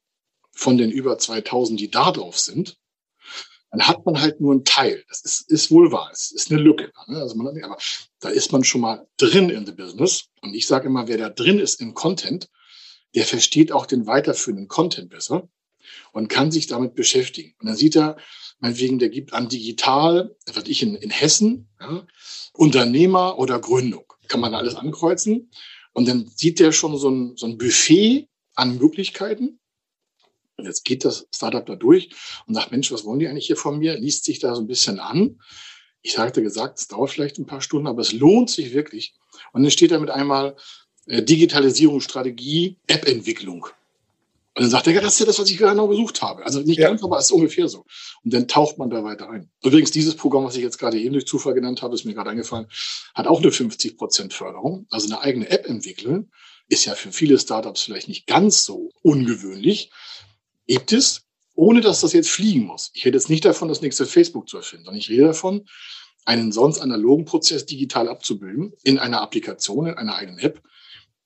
von 0.51 0.75
den 0.75 0.89
über 0.89 1.19
2000, 1.19 1.79
die 1.79 1.91
da 1.91 2.11
drauf 2.11 2.39
sind. 2.39 2.77
Dann 3.69 3.87
hat 3.87 4.07
man 4.07 4.19
halt 4.19 4.41
nur 4.41 4.53
einen 4.53 4.65
Teil. 4.65 5.03
Das 5.07 5.21
ist, 5.21 5.51
ist 5.51 5.69
wohl 5.69 5.91
wahr. 5.91 6.09
Es 6.11 6.31
ist 6.31 6.49
eine 6.49 6.59
Lücke. 6.59 6.91
Ne? 7.07 7.17
Also 7.17 7.35
man, 7.35 7.47
aber 7.63 7.77
da 8.19 8.29
ist 8.29 8.51
man 8.51 8.63
schon 8.63 8.81
mal 8.81 9.07
drin 9.17 9.51
in 9.51 9.67
the 9.67 9.71
business. 9.71 10.25
Und 10.41 10.55
ich 10.55 10.65
sage 10.65 10.87
immer, 10.87 11.07
wer 11.07 11.19
da 11.19 11.29
drin 11.29 11.59
ist 11.59 11.79
im 11.79 11.93
Content, 11.93 12.49
der 13.13 13.25
versteht 13.25 13.71
auch 13.71 13.85
den 13.85 14.07
weiterführenden 14.07 14.67
Content 14.67 15.11
besser 15.11 15.47
und 16.11 16.27
kann 16.27 16.51
sich 16.51 16.65
damit 16.65 16.95
beschäftigen. 16.95 17.53
Und 17.59 17.67
dann 17.67 17.75
sieht 17.75 17.95
er, 17.95 18.17
meinetwegen, 18.57 18.97
der 18.97 19.09
gibt 19.09 19.33
an 19.33 19.47
digital, 19.47 20.35
was 20.51 20.65
ich 20.65 20.81
in, 20.81 20.95
in 20.95 21.11
Hessen, 21.11 21.69
ja, 21.79 22.07
Unternehmer 22.53 23.37
oder 23.37 23.59
Gründung. 23.59 24.11
Kann 24.27 24.39
man 24.39 24.55
alles 24.55 24.73
ankreuzen. 24.73 25.51
Und 25.93 26.07
dann 26.07 26.27
sieht 26.27 26.59
der 26.59 26.71
schon 26.71 26.97
so 26.97 27.09
ein, 27.09 27.37
so 27.37 27.45
ein 27.45 27.57
Buffet 27.57 28.27
an 28.55 28.77
Möglichkeiten. 28.77 29.59
Und 30.57 30.65
jetzt 30.65 30.83
geht 30.83 31.05
das 31.05 31.27
Startup 31.33 31.65
da 31.65 31.75
durch 31.75 32.09
und 32.45 32.53
sagt, 32.53 32.71
Mensch, 32.71 32.91
was 32.91 33.05
wollen 33.05 33.19
die 33.19 33.27
eigentlich 33.27 33.47
hier 33.47 33.55
von 33.55 33.79
mir? 33.79 33.97
Liest 33.97 34.25
sich 34.25 34.39
da 34.39 34.53
so 34.53 34.61
ein 34.61 34.67
bisschen 34.67 34.99
an. 34.99 35.39
Ich 36.01 36.13
sagte 36.13 36.41
gesagt, 36.41 36.79
es 36.79 36.87
dauert 36.87 37.11
vielleicht 37.11 37.39
ein 37.39 37.45
paar 37.45 37.61
Stunden, 37.61 37.87
aber 37.87 38.01
es 38.01 38.13
lohnt 38.13 38.49
sich 38.49 38.73
wirklich. 38.73 39.13
Und 39.53 39.63
dann 39.63 39.71
steht 39.71 39.91
da 39.91 39.99
mit 39.99 40.09
einmal 40.09 40.55
äh, 41.07 41.23
Digitalisierungsstrategie, 41.23 42.77
App-Entwicklung. 42.87 43.67
Und 44.59 44.63
dann 44.63 44.71
sagt 44.71 44.87
er, 44.87 44.93
ja, 44.93 44.99
das 44.99 45.13
ist 45.13 45.19
ja 45.21 45.25
das, 45.25 45.39
was 45.39 45.49
ich 45.49 45.57
genau 45.57 45.87
gesucht 45.87 46.21
habe. 46.21 46.43
Also 46.43 46.59
nicht 46.59 46.79
ja. 46.79 46.89
ganz, 46.89 47.01
aber 47.01 47.17
es 47.17 47.27
ist 47.27 47.31
ungefähr 47.31 47.69
so. 47.69 47.85
Und 48.25 48.33
dann 48.33 48.45
taucht 48.45 48.77
man 48.77 48.89
da 48.89 49.05
weiter 49.05 49.29
ein. 49.29 49.49
Übrigens, 49.63 49.91
dieses 49.91 50.15
Programm, 50.17 50.43
was 50.43 50.57
ich 50.57 50.61
jetzt 50.61 50.77
gerade 50.77 50.99
eben 50.99 51.13
durch 51.13 51.25
Zufall 51.25 51.53
genannt 51.53 51.81
habe, 51.81 51.95
ist 51.95 52.03
mir 52.03 52.13
gerade 52.13 52.31
eingefallen, 52.31 52.67
hat 53.15 53.25
auch 53.25 53.39
eine 53.39 53.53
50 53.53 53.95
Prozent 53.95 54.33
Förderung. 54.33 54.85
Also 54.89 55.07
eine 55.07 55.21
eigene 55.21 55.49
App 55.49 55.65
entwickeln 55.65 56.29
ist 56.67 56.83
ja 56.83 56.95
für 56.95 57.13
viele 57.13 57.39
Startups 57.39 57.83
vielleicht 57.83 58.09
nicht 58.09 58.27
ganz 58.27 58.65
so 58.65 58.91
ungewöhnlich. 59.01 59.91
Gibt 60.67 60.91
es, 60.91 61.21
ohne 61.55 61.79
dass 61.79 62.01
das 62.01 62.11
jetzt 62.11 62.29
fliegen 62.29 62.65
muss. 62.65 62.91
Ich 62.93 63.05
rede 63.05 63.17
jetzt 63.17 63.29
nicht 63.29 63.45
davon, 63.45 63.69
das 63.69 63.81
nächste 63.81 64.05
Facebook 64.05 64.49
zu 64.49 64.57
erfinden, 64.57 64.83
sondern 64.83 64.99
ich 64.99 65.09
rede 65.09 65.23
davon, 65.23 65.69
einen 66.25 66.51
sonst 66.51 66.79
analogen 66.79 67.23
Prozess 67.23 67.65
digital 67.65 68.09
abzubilden 68.09 68.73
in 68.83 68.99
einer 68.99 69.21
Applikation, 69.21 69.87
in 69.87 69.93
einer 69.93 70.15
eigenen 70.15 70.39
App. 70.39 70.61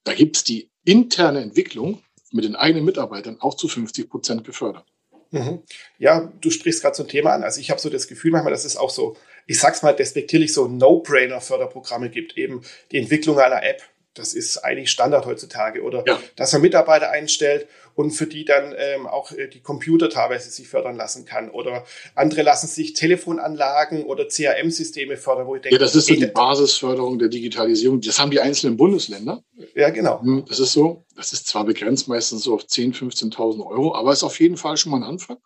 Da 0.04 0.14
gibt 0.14 0.38
es 0.38 0.44
die 0.44 0.70
interne 0.86 1.42
Entwicklung 1.42 2.04
mit 2.34 2.46
den 2.46 2.56
eigenen 2.56 2.84
Mitarbeitern 2.86 3.38
auch 3.40 3.56
zu 3.56 3.68
50 3.68 4.10
Prozent 4.10 4.44
gefördert. 4.44 4.86
Mhm. 5.32 5.64
Ja, 5.98 6.32
du 6.42 6.52
sprichst 6.52 6.82
gerade 6.82 6.96
so 6.96 7.04
ein 7.04 7.10
Thema 7.10 7.34
an. 7.34 7.44
Also 7.44 7.60
ich 7.60 7.72
habe 7.72 7.82
so 7.82 7.90
das 7.90 8.08
Gefühl 8.08 8.32
manchmal, 8.32 8.52
dass 8.52 8.66
es 8.66 8.78
auch 8.78 8.90
so, 8.90 9.18
ich 9.48 9.60
sag's 9.60 9.82
mal 9.82 9.96
despektierlich, 9.96 10.54
so 10.54 10.68
No-Brainer-Förderprogramme 10.68 12.10
gibt. 12.10 12.38
Eben 12.38 12.62
die 12.92 12.98
Entwicklung 12.98 13.40
einer 13.40 13.64
App, 13.64 13.82
das 14.14 14.34
ist 14.36 14.58
eigentlich 14.60 14.92
Standard 14.92 15.26
heutzutage. 15.26 15.82
Oder 15.82 16.04
ja. 16.06 16.20
dass 16.36 16.54
man 16.54 16.62
Mitarbeiter 16.62 17.10
einstellt 17.10 17.68
und 17.96 18.12
für 18.12 18.28
die 18.28 18.46
dann 18.46 18.74
ähm, 18.78 19.08
auch 19.08 19.32
äh, 19.32 19.48
die 19.48 19.62
Computer 19.62 20.10
teilweise 20.10 20.50
sich 20.50 20.68
fördern 20.68 20.96
lassen 20.96 21.26
kann. 21.26 21.50
Oder 21.50 21.86
andere 22.16 22.42
lassen 22.42 22.68
sich 22.68 22.94
Telefonanlagen 22.94 24.04
oder 24.04 24.28
CRM-Systeme 24.28 25.18
fördern, 25.18 25.48
wo 25.48 25.56
ich 25.56 25.62
denke, 25.62 25.76
ja, 25.76 25.80
das 25.80 25.96
ist 25.96 26.08
so 26.08 26.16
die 26.16 26.26
Basisförderung 26.26 27.20
der 27.20 27.30
Digitalisierung. 27.30 28.02
Das 28.02 28.20
haben 28.20 28.32
die 28.32 28.40
einzelnen 28.40 28.78
Bundesländer. 28.78 29.44
Ja, 29.76 29.90
genau. 29.90 30.22
Hm, 30.22 30.46
das 30.48 30.60
ist 30.60 30.74
so. 30.74 31.06
Das 31.16 31.34
ist 31.34 31.48
zwar 31.48 31.66
begrenzt 31.66 32.08
meistens 32.08 32.44
so 32.44 32.54
auf 32.56 32.64
10.000, 32.64 33.34
15.000 33.34 33.66
Euro, 33.66 33.96
aber 33.96 34.12
ist 34.12 34.24
auf 34.24 34.40
jeden 34.40 34.58
Fall 34.58 34.78
schon 34.78 34.92
mal 34.92 34.98
ein 34.98 35.04
Anfang. 35.04 35.38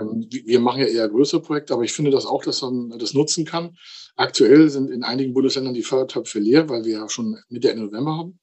Ähm, 0.00 0.26
wir 0.28 0.60
machen 0.60 0.80
ja 0.80 0.86
eher 0.86 1.08
größere 1.08 1.42
Projekte, 1.42 1.74
aber 1.74 1.84
ich 1.84 1.92
finde 1.92 2.10
das 2.10 2.26
auch, 2.26 2.42
dass 2.42 2.62
man 2.62 2.98
das 2.98 3.14
nutzen 3.14 3.44
kann. 3.44 3.76
Aktuell 4.16 4.68
sind 4.70 4.90
in 4.90 5.04
einigen 5.04 5.32
Bundesländern 5.32 5.74
die 5.74 5.82
Fördertöpfe 5.82 6.40
leer, 6.40 6.68
weil 6.68 6.84
wir 6.84 6.92
ja 6.92 7.08
schon 7.08 7.38
Mitte 7.48 7.70
Ende 7.70 7.84
November 7.84 8.16
haben. 8.16 8.38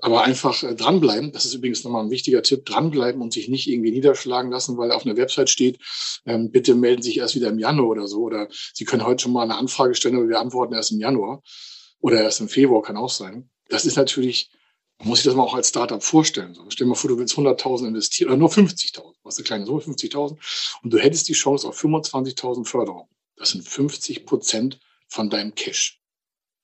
Aber 0.00 0.22
einfach 0.22 0.62
äh, 0.62 0.74
dranbleiben, 0.74 1.32
das 1.32 1.44
ist 1.44 1.54
übrigens 1.54 1.82
nochmal 1.82 2.04
ein 2.04 2.10
wichtiger 2.10 2.42
Tipp, 2.42 2.64
dranbleiben 2.64 3.20
und 3.20 3.32
sich 3.32 3.48
nicht 3.48 3.68
irgendwie 3.68 3.90
niederschlagen 3.90 4.50
lassen, 4.50 4.78
weil 4.78 4.92
auf 4.92 5.04
einer 5.04 5.16
Website 5.16 5.50
steht, 5.50 5.78
ähm, 6.24 6.52
bitte 6.52 6.74
melden 6.76 7.02
Sie 7.02 7.10
sich 7.10 7.18
erst 7.18 7.34
wieder 7.34 7.48
im 7.48 7.58
Januar 7.58 7.88
oder 7.88 8.06
so. 8.06 8.20
Oder 8.20 8.48
Sie 8.74 8.84
können 8.84 9.04
heute 9.04 9.24
schon 9.24 9.32
mal 9.32 9.42
eine 9.42 9.56
Anfrage 9.56 9.94
stellen, 9.94 10.16
aber 10.16 10.28
wir 10.28 10.38
antworten 10.38 10.74
erst 10.74 10.92
im 10.92 11.00
Januar. 11.00 11.42
Oder 11.98 12.22
erst 12.22 12.40
im 12.40 12.48
Februar 12.48 12.82
kann 12.82 12.96
auch 12.96 13.10
sein. 13.10 13.50
Das 13.68 13.84
ist 13.84 13.96
natürlich, 13.96 14.50
man 14.98 15.08
muss 15.08 15.18
sich 15.18 15.26
das 15.26 15.34
mal 15.34 15.42
auch 15.42 15.54
als 15.54 15.70
Startup 15.70 16.02
vorstellen. 16.02 16.54
So, 16.54 16.64
stell 16.68 16.84
dir 16.84 16.90
mal 16.90 16.94
vor, 16.94 17.10
du 17.10 17.18
willst 17.18 17.34
100.000 17.34 17.88
investieren 17.88 18.28
oder 18.28 18.38
nur 18.38 18.50
50.000. 18.50 19.14
Was 19.24 19.36
eine 19.36 19.44
kleine 19.44 19.66
Summe, 19.66 19.80
50.000. 19.80 20.36
Und 20.82 20.92
du 20.92 20.98
hättest 20.98 21.28
die 21.28 21.32
Chance 21.32 21.66
auf 21.66 21.82
25.000 21.82 22.66
Förderung. 22.66 23.08
Das 23.36 23.50
sind 23.50 23.66
50 23.66 24.26
Prozent 24.26 24.78
von 25.08 25.28
deinem 25.28 25.54
Cash. 25.54 26.01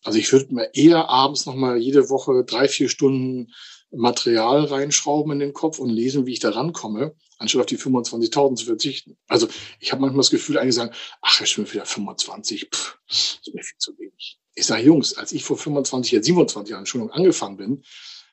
Also 0.04 0.18
ich 0.18 0.32
würde 0.32 0.54
mir 0.54 0.70
eher 0.74 1.08
abends 1.08 1.46
nochmal 1.46 1.78
jede 1.78 2.08
Woche 2.08 2.44
drei, 2.44 2.68
vier 2.68 2.88
Stunden 2.88 3.52
Material 3.90 4.64
reinschrauben 4.64 5.32
in 5.32 5.38
den 5.38 5.52
Kopf 5.52 5.78
und 5.78 5.88
lesen, 5.88 6.26
wie 6.26 6.32
ich 6.32 6.40
da 6.40 6.50
rankomme, 6.50 7.14
anstatt 7.38 7.60
auf 7.60 7.66
die 7.66 7.78
25.000 7.78 8.56
zu 8.56 8.66
verzichten. 8.66 9.16
Also 9.28 9.48
ich 9.80 9.92
habe 9.92 10.02
manchmal 10.02 10.20
das 10.20 10.30
Gefühl, 10.30 10.58
einige 10.58 10.74
sagen, 10.74 10.94
ach, 11.22 11.40
ich 11.40 11.56
bin 11.56 11.72
wieder 11.72 11.86
25, 11.86 12.68
pff, 12.70 12.98
ist 13.08 13.54
mir 13.54 13.62
viel 13.62 13.78
zu 13.78 13.98
wenig. 13.98 14.38
Ich 14.54 14.66
sage, 14.66 14.82
Jungs, 14.82 15.14
als 15.14 15.32
ich 15.32 15.44
vor 15.44 15.56
25, 15.56 16.12
jetzt 16.12 16.26
27 16.26 16.72
Jahren 16.72 16.86
Schulung 16.86 17.10
angefangen 17.10 17.56
bin, 17.56 17.82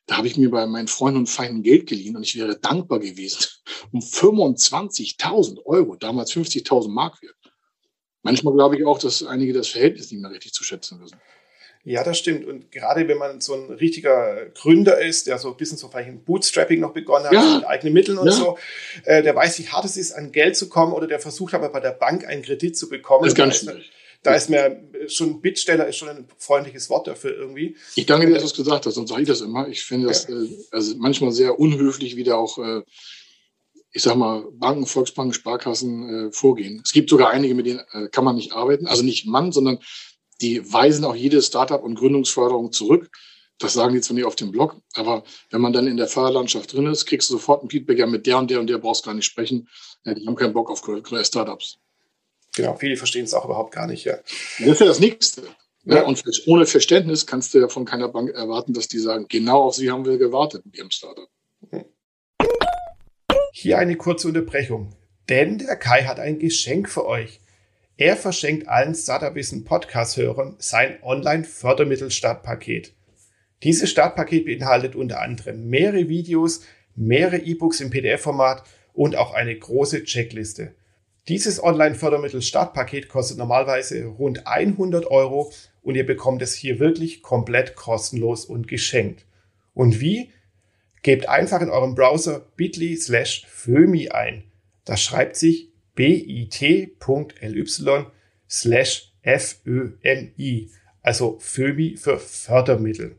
da 0.07 0.17
habe 0.17 0.27
ich 0.27 0.37
mir 0.37 0.51
bei 0.51 0.65
meinen 0.67 0.87
Freunden 0.87 1.19
und 1.19 1.29
Feinden 1.29 1.63
Geld 1.63 1.87
geliehen 1.87 2.15
und 2.15 2.23
ich 2.23 2.35
wäre 2.35 2.59
dankbar 2.59 2.99
gewesen 2.99 3.45
um 3.91 4.01
25.000 4.01 5.65
Euro, 5.65 5.95
damals 5.95 6.31
50.000 6.33 6.89
Mark 6.89 7.21
wert. 7.21 7.35
Manchmal 8.23 8.55
glaube 8.55 8.77
ich 8.77 8.85
auch, 8.85 8.97
dass 8.97 9.23
einige 9.23 9.53
das 9.53 9.67
Verhältnis 9.67 10.11
nicht 10.11 10.21
mehr 10.21 10.31
richtig 10.31 10.51
zu 10.51 10.63
schätzen 10.63 10.99
wissen. 10.99 11.17
Ja, 11.87 12.03
das 12.03 12.17
stimmt. 12.17 12.47
Und 12.47 12.71
gerade 12.71 13.07
wenn 13.07 13.19
man 13.19 13.41
so 13.41 13.53
ein 13.53 13.71
richtiger 13.75 14.47
Gründer 14.55 14.99
ist, 14.99 15.27
der 15.27 15.37
so 15.37 15.49
ein 15.49 15.57
bisschen 15.57 15.77
so 15.77 15.87
vielleicht 15.87 16.09
ein 16.09 16.23
Bootstrapping 16.23 16.79
noch 16.79 16.93
begonnen 16.93 17.25
hat, 17.25 17.33
ja. 17.33 17.57
mit 17.57 17.67
eigenen 17.67 17.93
Mitteln 17.93 18.17
und 18.17 18.25
ja. 18.25 18.33
so, 18.33 18.57
äh, 19.03 19.21
der 19.21 19.35
weiß, 19.35 19.59
wie 19.59 19.67
hart 19.67 19.85
es 19.85 19.95
ist, 19.95 20.11
an 20.11 20.31
Geld 20.31 20.57
zu 20.57 20.67
kommen 20.67 20.93
oder 20.93 21.05
der 21.05 21.19
versucht 21.19 21.53
aber 21.53 21.69
bei 21.69 21.79
der 21.79 21.91
Bank 21.91 22.25
einen 22.25 22.41
Kredit 22.41 22.75
zu 22.75 22.89
bekommen. 22.89 23.23
Das 23.23 23.33
ist 23.33 23.37
ganz 23.37 23.57
schwierig. 23.57 23.91
Da 24.23 24.33
ist 24.33 24.49
mir 24.49 24.81
schon 25.07 25.39
Bittsteller 25.39 25.87
ist 25.87 25.97
schon 25.97 26.09
ein 26.09 26.27
freundliches 26.39 26.89
Wort 26.89 27.05
dafür 27.05 27.37
irgendwie. 27.37 27.75
Ich 27.93 28.07
danke 28.07 28.25
dir, 28.25 28.33
dass 28.33 28.41
du 28.41 28.47
es 28.47 28.55
gesagt 28.55 28.87
hast, 28.87 28.95
sonst 28.95 29.09
sage 29.09 29.21
ich 29.21 29.27
das 29.27 29.41
immer. 29.41 29.67
Ich 29.67 29.83
finde 29.83 30.07
das 30.07 30.27
ja. 30.27 30.35
äh, 30.35 30.49
also 30.71 30.95
manchmal 30.97 31.31
sehr 31.31 31.59
unhöflich, 31.59 32.15
wie 32.15 32.23
da 32.23 32.33
auch, 32.33 32.57
äh, 32.57 32.81
ich 33.91 34.01
sag 34.01 34.15
mal, 34.15 34.45
Banken, 34.53 34.87
Volksbanken, 34.87 35.33
Sparkassen 35.35 36.29
äh, 36.29 36.31
vorgehen. 36.31 36.81
Es 36.83 36.91
gibt 36.91 37.11
sogar 37.11 37.29
einige, 37.29 37.53
mit 37.53 37.67
denen 37.67 37.81
äh, 37.91 38.07
kann 38.07 38.25
man 38.25 38.35
nicht 38.35 38.53
arbeiten. 38.53 38.87
Also 38.87 39.03
nicht 39.03 39.27
Mann, 39.27 39.51
sondern 39.51 39.77
die 40.41 40.71
weisen 40.71 41.05
auch 41.05 41.15
jede 41.15 41.41
Startup- 41.41 41.83
und 41.83 41.95
Gründungsförderung 41.95 42.71
zurück. 42.71 43.09
Das 43.57 43.73
sagen 43.73 43.93
die 43.93 44.01
zwar 44.01 44.15
nicht 44.15 44.25
auf 44.25 44.35
dem 44.35 44.51
Blog, 44.51 44.75
aber 44.95 45.23
wenn 45.49 45.61
man 45.61 45.71
dann 45.71 45.87
in 45.87 45.95
der 45.95 46.07
Förderlandschaft 46.07 46.73
drin 46.73 46.87
ist, 46.87 47.05
kriegst 47.05 47.29
du 47.29 47.35
sofort 47.35 47.63
ein 47.63 47.69
Feedback, 47.69 47.97
ja, 47.97 48.05
mit 48.05 48.27
der 48.27 48.37
und 48.37 48.51
der 48.51 48.59
und 48.59 48.67
der 48.67 48.79
brauchst 48.79 49.05
du 49.05 49.09
gar 49.09 49.13
nicht 49.13 49.25
sprechen. 49.25 49.69
Ja, 50.03 50.13
die 50.13 50.27
haben 50.27 50.35
keinen 50.35 50.51
Bock 50.51 50.69
auf 50.69 50.81
größere 50.81 51.23
Startups. 51.23 51.77
Genau, 52.53 52.75
viele 52.75 52.97
verstehen 52.97 53.23
es 53.23 53.33
auch 53.33 53.45
überhaupt 53.45 53.73
gar 53.73 53.87
nicht, 53.87 54.03
ja. 54.03 54.17
Das 54.59 54.67
ist 54.67 54.79
ja 54.81 54.85
das 54.85 54.99
Nächste. 54.99 55.43
Ja. 55.85 56.03
Und 56.03 56.21
ohne 56.47 56.65
Verständnis 56.65 57.25
kannst 57.25 57.53
du 57.53 57.59
ja 57.59 57.69
von 57.69 57.85
keiner 57.85 58.09
Bank 58.09 58.31
erwarten, 58.31 58.73
dass 58.73 58.87
die 58.87 58.99
sagen, 58.99 59.27
genau 59.29 59.63
auf 59.63 59.75
sie 59.75 59.91
haben 59.91 60.05
wir 60.05 60.17
gewartet 60.17 60.65
mit 60.65 60.75
ihrem 60.77 60.91
Startup. 60.91 61.29
Hier 63.53 63.77
eine 63.77 63.95
kurze 63.95 64.27
Unterbrechung, 64.27 64.95
denn 65.29 65.59
der 65.59 65.77
Kai 65.77 66.03
hat 66.03 66.19
ein 66.19 66.39
Geschenk 66.39 66.89
für 66.89 67.05
euch. 67.05 67.39
Er 67.97 68.17
verschenkt 68.17 68.67
allen 68.67 68.93
Startup-Wissen 68.93 69.63
Podcast-Hörern 69.63 70.55
sein 70.57 71.01
Online-Fördermittel-Startpaket. 71.01 72.93
Dieses 73.63 73.89
Startpaket 73.89 74.43
beinhaltet 74.43 74.97
unter 74.97 75.21
anderem 75.21 75.69
mehrere 75.69 76.09
Videos, 76.09 76.65
mehrere 76.97 77.37
E-Books 77.37 77.79
im 77.79 77.91
PDF-Format 77.91 78.63
und 78.91 79.15
auch 79.15 79.33
eine 79.33 79.57
große 79.57 80.03
Checkliste. 80.03 80.75
Dieses 81.29 81.63
Online-Fördermittel-Startpaket 81.63 83.07
kostet 83.07 83.37
normalerweise 83.37 84.03
rund 84.03 84.45
100 84.45 85.05
Euro 85.05 85.53
und 85.81 85.95
ihr 85.95 86.05
bekommt 86.05 86.41
es 86.41 86.53
hier 86.53 86.79
wirklich 86.79 87.21
komplett 87.21 87.77
kostenlos 87.77 88.43
und 88.43 88.67
geschenkt. 88.67 89.25
Und 89.73 90.01
wie? 90.01 90.31
Gebt 91.01 91.29
einfach 91.29 91.61
in 91.61 91.69
eurem 91.69 91.95
Browser 91.95 92.45
bit.ly 92.57 92.97
slash 92.97 93.45
fömi 93.47 94.09
ein. 94.09 94.43
Das 94.83 95.01
schreibt 95.01 95.37
sich 95.37 95.69
bit.ly 95.95 97.65
slash 98.49 99.13
FÖMI, 99.23 100.69
also 101.01 101.39
FÖMI 101.39 101.97
für 101.97 102.19
Fördermittel. 102.19 103.15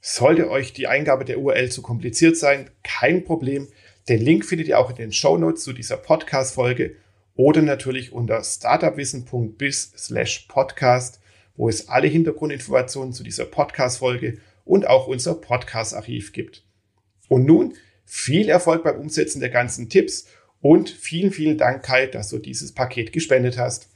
Sollte 0.00 0.50
euch 0.50 0.72
die 0.72 0.86
Eingabe 0.86 1.24
der 1.24 1.38
URL 1.40 1.70
zu 1.70 1.82
kompliziert 1.82 2.36
sein, 2.36 2.70
kein 2.82 3.24
Problem. 3.24 3.68
Den 4.08 4.20
Link 4.20 4.44
findet 4.44 4.68
ihr 4.68 4.78
auch 4.78 4.90
in 4.90 4.96
den 4.96 5.12
Show 5.12 5.36
Notes 5.36 5.64
zu 5.64 5.72
dieser 5.72 5.96
Podcast-Folge 5.96 6.96
oder 7.34 7.62
natürlich 7.62 8.12
unter 8.12 8.42
startupwissen.biz 8.42 9.92
slash 9.96 10.46
podcast, 10.48 11.20
wo 11.56 11.68
es 11.68 11.88
alle 11.88 12.08
Hintergrundinformationen 12.08 13.12
zu 13.12 13.22
dieser 13.22 13.44
Podcast-Folge 13.44 14.38
und 14.64 14.86
auch 14.86 15.06
unser 15.06 15.34
Podcast-Archiv 15.34 16.32
gibt. 16.32 16.64
Und 17.28 17.44
nun 17.44 17.74
viel 18.04 18.48
Erfolg 18.48 18.84
beim 18.84 18.98
Umsetzen 18.98 19.40
der 19.40 19.50
ganzen 19.50 19.88
Tipps 19.88 20.26
und 20.60 20.90
vielen, 20.90 21.30
vielen 21.32 21.58
Dank, 21.58 21.84
Kai, 21.84 22.06
dass 22.06 22.30
du 22.30 22.38
dieses 22.38 22.72
Paket 22.72 23.12
gespendet 23.12 23.58
hast. 23.58 23.88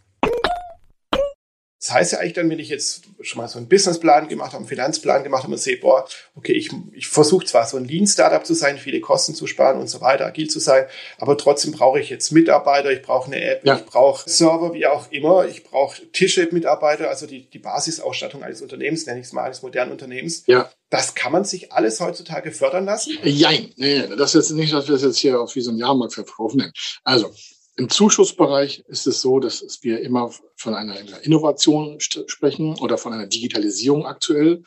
Das 1.82 1.90
heißt 1.90 2.12
ja 2.12 2.20
eigentlich 2.20 2.34
dann, 2.34 2.48
wenn 2.48 2.60
ich 2.60 2.68
jetzt 2.68 3.02
schon 3.22 3.42
mal 3.42 3.48
so 3.48 3.58
einen 3.58 3.66
Businessplan 3.68 4.28
gemacht 4.28 4.52
habe, 4.52 4.58
einen 4.58 4.68
Finanzplan 4.68 5.24
gemacht 5.24 5.42
habe 5.42 5.52
und 5.52 5.58
sehe, 5.58 5.78
boah, 5.78 6.06
okay, 6.36 6.52
ich, 6.52 6.70
ich 6.92 7.08
versuche 7.08 7.44
zwar 7.44 7.66
so 7.66 7.76
ein 7.76 7.84
Lean-Startup 7.84 8.46
zu 8.46 8.54
sein, 8.54 8.78
viele 8.78 9.00
Kosten 9.00 9.34
zu 9.34 9.48
sparen 9.48 9.80
und 9.80 9.88
so 9.88 10.00
weiter, 10.00 10.26
agil 10.26 10.48
zu 10.48 10.60
sein, 10.60 10.86
aber 11.18 11.36
trotzdem 11.36 11.72
brauche 11.72 11.98
ich 11.98 12.08
jetzt 12.08 12.30
Mitarbeiter, 12.30 12.92
ich 12.92 13.02
brauche 13.02 13.26
eine 13.26 13.42
App, 13.42 13.66
ja. 13.66 13.74
ich 13.74 13.84
brauche 13.84 14.30
Server, 14.30 14.74
wie 14.74 14.86
auch 14.86 15.10
immer, 15.10 15.44
ich 15.46 15.64
brauche 15.64 16.00
Tische-Mitarbeiter, 16.12 17.08
also 17.08 17.26
die, 17.26 17.50
die 17.50 17.58
Basisausstattung 17.58 18.44
eines 18.44 18.62
Unternehmens, 18.62 19.04
nenne 19.06 19.18
ich 19.18 19.26
es 19.26 19.32
mal, 19.32 19.42
eines 19.42 19.62
modernen 19.62 19.90
Unternehmens. 19.90 20.44
Ja. 20.46 20.70
Das 20.92 21.14
kann 21.14 21.32
man 21.32 21.44
sich 21.44 21.72
alles 21.72 22.00
heutzutage 22.00 22.52
fördern 22.52 22.84
lassen? 22.84 23.16
Jein, 23.24 23.72
nee, 23.76 24.06
nee, 24.06 24.14
das 24.14 24.34
ist 24.34 24.50
jetzt 24.50 24.56
nicht, 24.58 24.74
dass 24.74 24.88
wir 24.88 24.92
das 24.92 25.02
jetzt 25.02 25.16
hier 25.16 25.40
auf 25.40 25.56
wie 25.56 25.62
so 25.62 25.70
ein 25.70 25.78
Jahrmarkt 25.78 26.12
verkaufen. 26.12 26.70
Also, 27.02 27.32
im 27.76 27.88
Zuschussbereich 27.88 28.84
ist 28.88 29.06
es 29.06 29.22
so, 29.22 29.40
dass 29.40 29.78
wir 29.80 30.02
immer 30.02 30.30
von 30.54 30.74
einer 30.74 30.94
Innovation 31.24 31.98
sprechen 31.98 32.78
oder 32.78 32.98
von 32.98 33.14
einer 33.14 33.26
Digitalisierung 33.26 34.04
aktuell. 34.04 34.64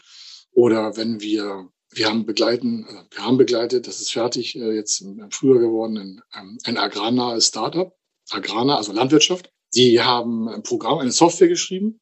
Oder 0.51 0.97
wenn 0.97 1.21
wir, 1.21 1.69
wir 1.91 2.07
haben 2.07 2.25
begleiten, 2.25 2.87
wir 3.11 3.23
haben 3.23 3.37
begleitet, 3.37 3.85
das 3.85 4.01
ist 4.01 4.11
fertig, 4.11 4.55
äh, 4.55 4.71
jetzt 4.71 5.01
im 5.01 5.29
Frühjahr 5.29 5.59
geworden, 5.59 5.97
ein, 5.99 6.21
ähm, 6.35 6.57
ein 6.63 6.77
agrarnahes 6.77 7.49
Startup, 7.49 7.93
agrarnah, 8.31 8.77
also 8.77 8.93
Landwirtschaft. 8.93 9.51
Die 9.75 10.01
haben 10.01 10.49
ein 10.49 10.63
Programm, 10.63 10.97
eine 10.97 11.11
Software 11.11 11.49
geschrieben, 11.49 11.99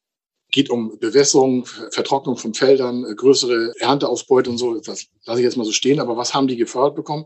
geht 0.54 0.70
um 0.70 1.00
Bewässerung, 1.00 1.66
Vertrocknung 1.66 2.36
von 2.36 2.54
Feldern, 2.54 3.04
äh, 3.04 3.14
größere 3.16 3.72
Ernteausbeute 3.80 4.48
und 4.48 4.58
so. 4.58 4.78
Das 4.78 5.06
lasse 5.26 5.40
ich 5.40 5.44
jetzt 5.44 5.56
mal 5.56 5.64
so 5.64 5.72
stehen. 5.72 5.98
Aber 5.98 6.16
was 6.16 6.32
haben 6.32 6.46
die 6.46 6.56
gefördert 6.56 6.94
bekommen? 6.94 7.24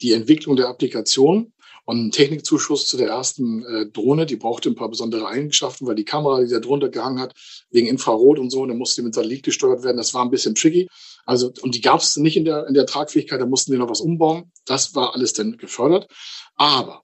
Die 0.00 0.12
Entwicklung 0.14 0.56
der 0.56 0.68
Applikation 0.68 1.52
und 1.84 1.98
einen 1.98 2.10
Technikzuschuss 2.10 2.88
zu 2.88 2.96
der 2.96 3.08
ersten 3.08 3.64
äh, 3.66 3.86
Drohne, 3.86 4.24
die 4.24 4.36
brauchte 4.36 4.70
ein 4.70 4.76
paar 4.76 4.88
besondere 4.88 5.28
Eigenschaften, 5.28 5.86
weil 5.86 5.94
die 5.94 6.06
Kamera, 6.06 6.40
die 6.40 6.48
da 6.48 6.58
drunter 6.58 6.88
gehangen 6.88 7.20
hat, 7.20 7.34
wegen 7.70 7.86
Infrarot 7.86 8.38
und 8.38 8.48
so, 8.48 8.62
und 8.62 8.68
dann 8.68 8.78
musste 8.78 9.02
die 9.02 9.04
mit 9.04 9.14
Satellit 9.14 9.42
gesteuert 9.42 9.84
werden. 9.84 9.98
Das 9.98 10.14
war 10.14 10.24
ein 10.24 10.30
bisschen 10.30 10.54
tricky. 10.54 10.88
Also, 11.26 11.52
und 11.60 11.74
die 11.74 11.82
gab 11.82 12.00
es 12.00 12.16
nicht 12.16 12.38
in 12.38 12.46
der, 12.46 12.66
in 12.66 12.72
der 12.72 12.86
Tragfähigkeit, 12.86 13.42
da 13.42 13.46
mussten 13.46 13.72
die 13.72 13.78
noch 13.78 13.90
was 13.90 14.00
umbauen. 14.00 14.52
Das 14.64 14.94
war 14.94 15.14
alles 15.14 15.34
dann 15.34 15.58
gefördert. 15.58 16.08
Aber 16.56 17.02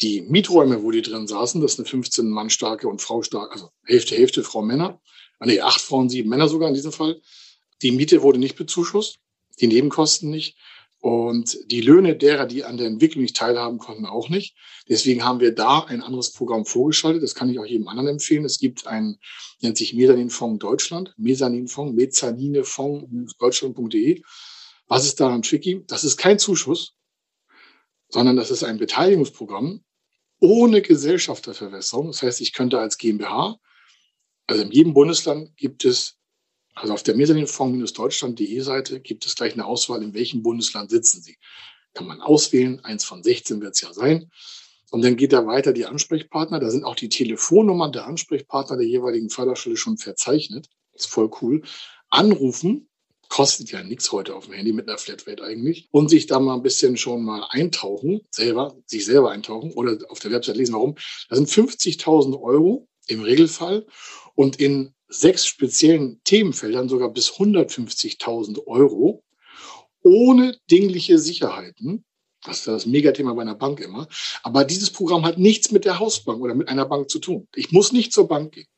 die 0.00 0.22
Mieträume, 0.22 0.82
wo 0.82 0.90
die 0.90 1.02
drin 1.02 1.26
saßen, 1.26 1.60
das 1.60 1.72
ist 1.72 1.80
eine 1.80 1.88
15 1.88 2.28
Mann 2.28 2.50
starke 2.50 2.88
und 2.88 3.02
Frau 3.02 3.22
starke, 3.22 3.52
also 3.52 3.70
Hälfte, 3.84 4.14
Hälfte 4.14 4.44
Frau 4.44 4.62
Männer. 4.62 5.00
Ah, 5.38 5.46
nee, 5.46 5.60
acht 5.60 5.80
Frauen, 5.80 6.08
sieben 6.08 6.28
Männer 6.28 6.48
sogar 6.48 6.68
in 6.68 6.74
diesem 6.74 6.92
Fall. 6.92 7.20
Die 7.82 7.92
Miete 7.92 8.22
wurde 8.22 8.38
nicht 8.38 8.56
bezuschusst, 8.56 9.18
die 9.60 9.66
Nebenkosten 9.66 10.30
nicht. 10.30 10.56
Und 11.00 11.56
die 11.70 11.80
Löhne 11.80 12.16
derer, 12.16 12.44
die 12.44 12.64
an 12.64 12.76
der 12.76 12.88
Entwicklung 12.88 13.22
nicht 13.22 13.36
teilhaben 13.36 13.78
konnten, 13.78 14.04
auch 14.04 14.30
nicht. 14.30 14.56
Deswegen 14.88 15.24
haben 15.24 15.38
wir 15.38 15.54
da 15.54 15.84
ein 15.84 16.02
anderes 16.02 16.32
Programm 16.32 16.66
vorgeschaltet. 16.66 17.22
Das 17.22 17.36
kann 17.36 17.48
ich 17.48 17.60
auch 17.60 17.64
jedem 17.64 17.86
anderen 17.86 18.08
empfehlen. 18.08 18.44
Es 18.44 18.58
gibt 18.58 18.88
ein, 18.88 19.16
nennt 19.60 19.76
sich 19.76 19.94
Mesaninfonds 19.94 20.58
Deutschland, 20.58 21.14
Mesaninfonds, 21.16 21.94
Mezzaninfonds, 21.94 23.36
deutschland.de. 23.38 24.22
Was 24.88 25.04
ist 25.04 25.20
daran 25.20 25.42
tricky? 25.42 25.84
Das 25.86 26.02
ist 26.02 26.16
kein 26.16 26.40
Zuschuss, 26.40 26.96
sondern 28.08 28.34
das 28.34 28.50
ist 28.50 28.64
ein 28.64 28.78
Beteiligungsprogramm 28.78 29.84
ohne 30.40 30.82
Gesellschafterverwässerung. 30.82 32.08
Das 32.08 32.22
heißt, 32.22 32.40
ich 32.40 32.52
könnte 32.52 32.78
als 32.78 32.98
GmbH, 32.98 33.58
also 34.46 34.62
in 34.62 34.70
jedem 34.70 34.94
Bundesland 34.94 35.56
gibt 35.56 35.84
es 35.84 36.18
also 36.80 36.94
auf 36.94 37.02
der 37.02 37.16
Mezzaninfonds-deutschland.de 37.16 38.60
Seite 38.60 39.00
gibt 39.00 39.26
es 39.26 39.34
gleich 39.34 39.54
eine 39.54 39.66
Auswahl, 39.66 40.02
in 40.02 40.14
welchem 40.14 40.42
Bundesland 40.42 40.90
sitzen 40.90 41.20
Sie. 41.20 41.36
Kann 41.92 42.06
man 42.06 42.20
auswählen, 42.20 42.84
eins 42.84 43.04
von 43.04 43.22
16 43.22 43.60
wird 43.60 43.74
es 43.74 43.80
ja 43.80 43.92
sein. 43.92 44.30
Und 44.90 45.04
dann 45.04 45.16
geht 45.16 45.32
da 45.32 45.44
weiter 45.46 45.72
die 45.72 45.86
Ansprechpartner. 45.86 46.60
Da 46.60 46.70
sind 46.70 46.84
auch 46.84 46.94
die 46.94 47.08
Telefonnummern 47.08 47.92
der 47.92 48.06
Ansprechpartner 48.06 48.76
der 48.76 48.86
jeweiligen 48.86 49.28
Förderstelle 49.28 49.76
schon 49.76 49.98
verzeichnet. 49.98 50.68
Ist 50.92 51.08
voll 51.08 51.30
cool. 51.42 51.62
Anrufen 52.10 52.87
kostet 53.28 53.70
ja 53.70 53.82
nichts 53.82 54.10
heute 54.12 54.34
auf 54.34 54.46
dem 54.46 54.54
Handy 54.54 54.72
mit 54.72 54.88
einer 54.88 54.98
Flatrate 54.98 55.44
eigentlich. 55.44 55.88
Und 55.90 56.08
sich 56.08 56.26
da 56.26 56.40
mal 56.40 56.54
ein 56.54 56.62
bisschen 56.62 56.96
schon 56.96 57.22
mal 57.24 57.46
eintauchen, 57.50 58.20
selber, 58.30 58.76
sich 58.86 59.04
selber 59.04 59.30
eintauchen 59.30 59.72
oder 59.72 59.98
auf 60.08 60.18
der 60.18 60.30
Website 60.30 60.56
lesen, 60.56 60.74
warum. 60.74 60.96
Da 61.28 61.36
sind 61.36 61.48
50.000 61.48 62.40
Euro 62.40 62.88
im 63.06 63.22
Regelfall. 63.22 63.86
Und 64.34 64.60
in 64.60 64.94
sechs 65.08 65.46
speziellen 65.46 66.20
Themenfeldern 66.24 66.88
sogar 66.88 67.10
bis 67.10 67.30
150.000 67.30 68.66
Euro 68.66 69.24
ohne 70.02 70.56
dingliche 70.70 71.18
Sicherheiten. 71.18 72.04
Das 72.44 72.58
ist 72.58 72.68
das 72.68 72.86
Megathema 72.86 73.34
bei 73.34 73.42
einer 73.42 73.56
Bank 73.56 73.80
immer. 73.80 74.06
Aber 74.42 74.64
dieses 74.64 74.90
Programm 74.90 75.24
hat 75.24 75.38
nichts 75.38 75.70
mit 75.70 75.84
der 75.84 75.98
Hausbank 75.98 76.40
oder 76.40 76.54
mit 76.54 76.68
einer 76.68 76.86
Bank 76.86 77.10
zu 77.10 77.18
tun. 77.18 77.48
Ich 77.54 77.72
muss 77.72 77.92
nicht 77.92 78.12
zur 78.12 78.28
Bank 78.28 78.52
gehen, 78.52 78.68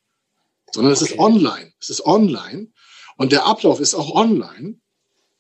sondern 0.72 0.92
es 0.92 1.02
okay. 1.02 1.12
ist 1.12 1.18
online. 1.18 1.72
Es 1.78 1.90
ist 1.90 2.06
online 2.06 2.68
Und 3.20 3.32
der 3.32 3.44
Ablauf 3.44 3.80
ist 3.80 3.94
auch 3.94 4.14
online. 4.14 4.76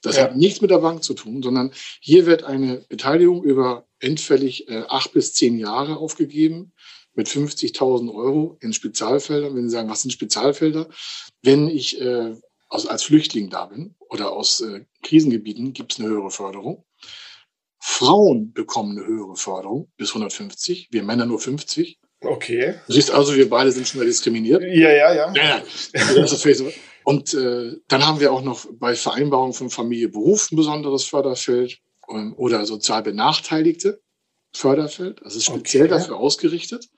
Das 0.02 0.16
ja. 0.16 0.24
hat 0.24 0.36
nichts 0.36 0.60
mit 0.60 0.70
der 0.70 0.80
Bank 0.80 1.02
zu 1.02 1.14
tun, 1.14 1.42
sondern 1.42 1.72
hier 1.98 2.26
wird 2.26 2.44
eine 2.44 2.84
Beteiligung 2.90 3.42
über 3.42 3.86
endfällig 4.00 4.68
äh, 4.68 4.84
acht 4.86 5.14
bis 5.14 5.32
zehn 5.32 5.56
Jahre 5.56 5.96
aufgegeben 5.96 6.72
mit 7.14 7.26
50.000 7.26 8.14
Euro 8.14 8.58
in 8.60 8.74
Spezialfeldern. 8.74 9.56
Wenn 9.56 9.62
Sie 9.62 9.72
sagen, 9.72 9.88
was 9.88 10.02
sind 10.02 10.10
Spezialfelder? 10.10 10.90
Wenn 11.40 11.68
ich 11.68 11.98
äh, 11.98 12.34
aus, 12.68 12.86
als 12.86 13.02
Flüchtling 13.02 13.48
da 13.48 13.64
bin 13.64 13.94
oder 14.10 14.32
aus 14.32 14.60
äh, 14.60 14.84
Krisengebieten, 15.02 15.72
gibt 15.72 15.94
es 15.94 16.00
eine 16.00 16.10
höhere 16.10 16.30
Förderung. 16.30 16.84
Frauen 17.78 18.52
bekommen 18.52 18.98
eine 18.98 19.06
höhere 19.06 19.36
Förderung 19.36 19.90
bis 19.96 20.10
150, 20.10 20.88
wir 20.90 21.02
Männer 21.02 21.24
nur 21.24 21.40
50. 21.40 21.98
Okay. 22.20 22.74
Du 22.86 22.92
siehst 22.92 23.10
also, 23.10 23.34
wir 23.34 23.48
beide 23.48 23.72
sind 23.72 23.88
schon 23.88 24.00
mal 24.00 24.06
diskriminiert. 24.06 24.60
Ja, 24.62 24.90
ja, 24.90 25.14
ja. 25.14 25.32
ja, 25.34 25.44
ja. 25.44 25.62
Und 27.04 27.34
äh, 27.34 27.76
dann 27.88 28.06
haben 28.06 28.20
wir 28.20 28.32
auch 28.32 28.42
noch 28.42 28.66
bei 28.72 28.94
Vereinbarung 28.94 29.52
von 29.52 29.70
Familie 29.70 30.08
Beruf 30.08 30.50
ein 30.50 30.56
besonderes 30.56 31.04
Förderfeld 31.04 31.78
ähm, 32.08 32.34
oder 32.36 32.64
sozial 32.66 33.02
Benachteiligte 33.02 34.00
Förderfeld. 34.52 35.20
Das 35.24 35.36
ist 35.36 35.46
speziell 35.46 35.86
okay. 35.86 35.98
dafür 35.98 36.16
ausgerichtet. 36.16 36.88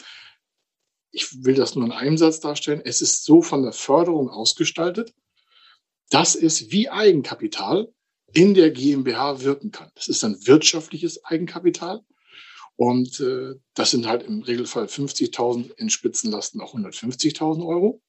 Ich 1.10 1.44
will 1.44 1.54
das 1.54 1.74
nur 1.76 1.84
in 1.86 1.92
einem 1.92 2.16
Satz 2.16 2.40
darstellen. 2.40 2.80
Es 2.84 3.02
ist 3.02 3.24
so 3.24 3.42
von 3.42 3.62
der 3.62 3.72
Förderung 3.72 4.28
ausgestaltet, 4.28 5.14
dass 6.10 6.34
es 6.34 6.70
wie 6.70 6.88
Eigenkapital 6.88 7.92
in 8.32 8.54
der 8.54 8.70
GmbH 8.70 9.42
wirken 9.42 9.70
kann. 9.70 9.90
Das 9.94 10.08
ist 10.08 10.24
ein 10.24 10.36
wirtschaftliches 10.46 11.24
Eigenkapital. 11.24 12.02
Und 12.76 13.20
äh, 13.20 13.54
das 13.74 13.92
sind 13.92 14.08
halt 14.08 14.24
im 14.24 14.42
Regelfall 14.42 14.86
50.000, 14.86 15.74
in 15.76 15.90
Spitzenlasten 15.90 16.60
auch 16.60 16.74
150.000 16.74 17.64
Euro. 17.64 18.02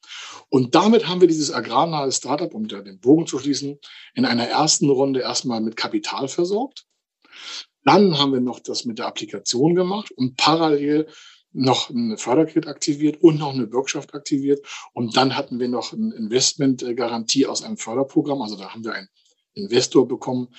Und 0.49 0.73
damit 0.73 1.07
haben 1.07 1.21
wir 1.21 1.27
dieses 1.27 1.53
agrarnahe 1.53 2.11
Startup, 2.11 2.51
um 2.51 2.67
da 2.67 2.81
den 2.81 2.99
Bogen 2.99 3.27
zu 3.27 3.37
schließen, 3.37 3.79
in 4.15 4.25
einer 4.25 4.47
ersten 4.47 4.89
Runde 4.89 5.19
erstmal 5.19 5.61
mit 5.61 5.75
Kapital 5.75 6.27
versorgt. 6.27 6.85
Dann 7.83 8.17
haben 8.17 8.33
wir 8.33 8.41
noch 8.41 8.59
das 8.59 8.85
mit 8.85 8.97
der 8.97 9.05
Applikation 9.05 9.75
gemacht 9.75 10.11
und 10.11 10.35
parallel 10.37 11.07
noch 11.55 11.89
eine 11.89 12.17
Förderkredit 12.17 12.67
aktiviert 12.67 13.21
und 13.21 13.39
noch 13.39 13.53
eine 13.53 13.65
Bürgschaft 13.65 14.13
aktiviert. 14.13 14.65
Und 14.93 15.15
dann 15.15 15.35
hatten 15.35 15.59
wir 15.59 15.69
noch 15.69 15.93
eine 15.93 16.13
Investmentgarantie 16.13 17.47
aus 17.47 17.63
einem 17.63 17.77
Förderprogramm. 17.77 18.41
Also 18.41 18.57
da 18.57 18.73
haben 18.73 18.83
wir 18.83 18.93
einen 18.93 19.07
Investor 19.53 20.07
bekommen, 20.07 20.49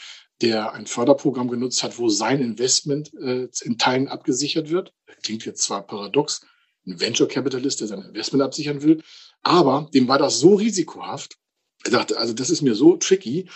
der 0.40 0.72
ein 0.72 0.86
Förderprogramm 0.86 1.48
genutzt 1.48 1.82
hat, 1.82 1.98
wo 1.98 2.08
sein 2.08 2.40
Investment 2.40 3.12
äh, 3.14 3.48
in 3.62 3.78
Teilen 3.78 4.08
abgesichert 4.08 4.70
wird. 4.70 4.92
Klingt 5.22 5.44
jetzt 5.44 5.62
zwar 5.62 5.86
paradox, 5.86 6.40
ein 6.86 6.98
Venture 7.00 7.28
Capitalist, 7.28 7.80
der 7.80 7.88
sein 7.88 8.02
Investment 8.02 8.42
absichern 8.42 8.82
will, 8.82 9.02
aber 9.42 9.88
dem 9.94 10.08
war 10.08 10.18
das 10.18 10.40
so 10.40 10.54
risikohaft, 10.54 11.36
er 11.86 11.92
dachte, 11.92 12.18
also 12.18 12.32
das 12.32 12.50
ist 12.50 12.62
mir 12.62 12.74
so 12.74 12.96
tricky, 12.96 13.48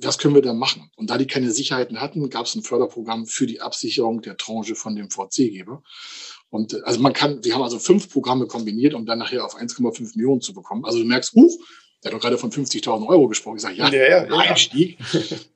was 0.00 0.18
können 0.18 0.34
wir 0.34 0.42
da 0.42 0.52
machen? 0.52 0.90
Und 0.96 1.10
da 1.10 1.18
die 1.18 1.26
keine 1.26 1.50
Sicherheiten 1.50 2.00
hatten, 2.00 2.28
gab 2.30 2.46
es 2.46 2.54
ein 2.54 2.62
Förderprogramm 2.62 3.26
für 3.26 3.46
die 3.46 3.60
Absicherung 3.60 4.22
der 4.22 4.36
Tranche 4.36 4.74
von 4.74 4.96
dem 4.96 5.10
VC-Geber. 5.10 5.82
Und 6.50 6.74
äh, 6.74 6.80
also 6.84 7.00
man 7.00 7.12
kann, 7.12 7.44
wir 7.44 7.54
haben 7.54 7.62
also 7.62 7.78
fünf 7.78 8.10
Programme 8.10 8.46
kombiniert, 8.46 8.94
um 8.94 9.06
dann 9.06 9.18
nachher 9.18 9.44
auf 9.44 9.56
1,5 9.56 10.16
Millionen 10.16 10.40
zu 10.40 10.54
bekommen. 10.54 10.84
Also 10.84 10.98
du 10.98 11.04
merkst, 11.04 11.34
uh, 11.34 11.50
der 12.02 12.10
hat 12.10 12.16
doch 12.16 12.22
gerade 12.22 12.38
von 12.38 12.50
50.000 12.50 13.06
Euro 13.06 13.28
gesprochen. 13.28 13.56
Ich 13.56 13.62
sage, 13.62 13.76
ja, 13.76 13.90
ja, 13.90 14.26
ja, 14.26 14.38
Einstieg. 14.38 14.98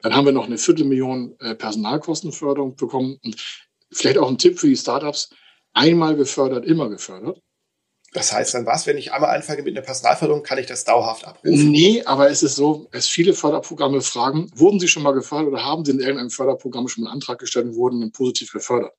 Dann 0.03 0.15
haben 0.15 0.25
wir 0.25 0.33
noch 0.33 0.47
eine 0.47 0.59
Viertelmillion 0.59 1.37
äh, 1.39 1.55
Personalkostenförderung 1.55 2.77
bekommen. 2.77 3.19
Und 3.25 3.37
vielleicht 3.93 4.19
auch 4.19 4.29
ein 4.29 4.39
Tipp 4.39 4.59
für 4.59 4.69
die 4.69 4.77
Startups. 4.77 5.31
Einmal 5.73 6.17
gefördert, 6.17 6.67
immer 6.67 6.89
gefördert. 6.89 7.41
Das 8.13 8.33
heißt 8.33 8.53
dann 8.55 8.67
was, 8.67 8.87
wenn 8.87 8.99
ich 8.99 9.13
einmal 9.13 9.35
anfange 9.35 9.63
mit 9.63 9.75
einer 9.75 9.85
Personalförderung, 9.85 10.43
kann 10.43 10.59
ich 10.59 10.67
das 10.67 10.85
dauerhaft 10.85 11.25
abrufen? 11.27 11.71
Nee, 11.71 12.03
aber 12.05 12.31
es 12.31 12.43
ist 12.43 12.57
so, 12.57 12.87
es 12.93 13.09
viele 13.09 13.33
Förderprogramme 13.33 14.03
fragen, 14.03 14.51
wurden 14.55 14.79
Sie 14.79 14.89
schon 14.89 15.03
mal 15.03 15.13
gefördert 15.13 15.49
oder 15.49 15.65
haben 15.65 15.85
Sie 15.85 15.93
in 15.93 16.01
irgendeinem 16.01 16.31
Förderprogramm 16.31 16.89
schon 16.89 17.07
einen 17.07 17.15
Antrag 17.15 17.39
gestellt 17.39 17.67
und 17.67 17.75
wurden 17.75 18.13
positiv 18.13 18.53
gefördert? 18.53 18.93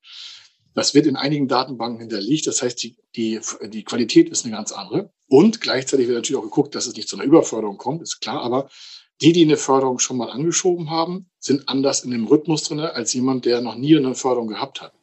Das 0.73 0.95
wird 0.95 1.06
in 1.06 1.15
einigen 1.15 1.47
Datenbanken 1.47 1.99
hinterlegt. 1.99 2.47
Das 2.47 2.63
heißt, 2.63 2.82
die, 2.82 2.95
die, 3.15 3.39
die 3.67 3.84
Qualität 3.84 4.30
ist 4.30 4.45
eine 4.45 4.56
ganz 4.56 4.71
andere. 4.71 5.12
Und 5.28 5.62
gleichzeitig 5.62 6.08
wird 6.08 6.17
natürlich 6.17 6.39
auch 6.39 6.45
geguckt, 6.45 6.73
dass 6.73 6.88
es 6.88 6.95
nicht 6.95 7.08
zu 7.08 7.15
einer 7.15 7.26
Überförderung 7.26 7.78
kommt, 7.78 8.02
ist 8.02 8.21
klar. 8.21 8.41
Aber 8.41 8.69
die, 9.21 9.34
die 9.34 9.43
eine 9.43 9.58
Förderung 9.58 9.99
schon 9.99 10.17
mal 10.17 10.32
angeschoben 10.32 10.89
haben, 10.89 11.30
sind 11.39 11.69
anders 11.69 12.04
in 12.04 12.10
dem 12.12 12.26
Rhythmus 12.26 12.63
drin 12.63 12.80
als 12.80 13.13
jemand, 13.13 13.45
der 13.45 13.62
noch 13.62 13.76
nie 13.76 13.95
eine 13.95 14.15
Förderung 14.15 14.47
gehabt 14.47 14.82
hat. 14.82 14.93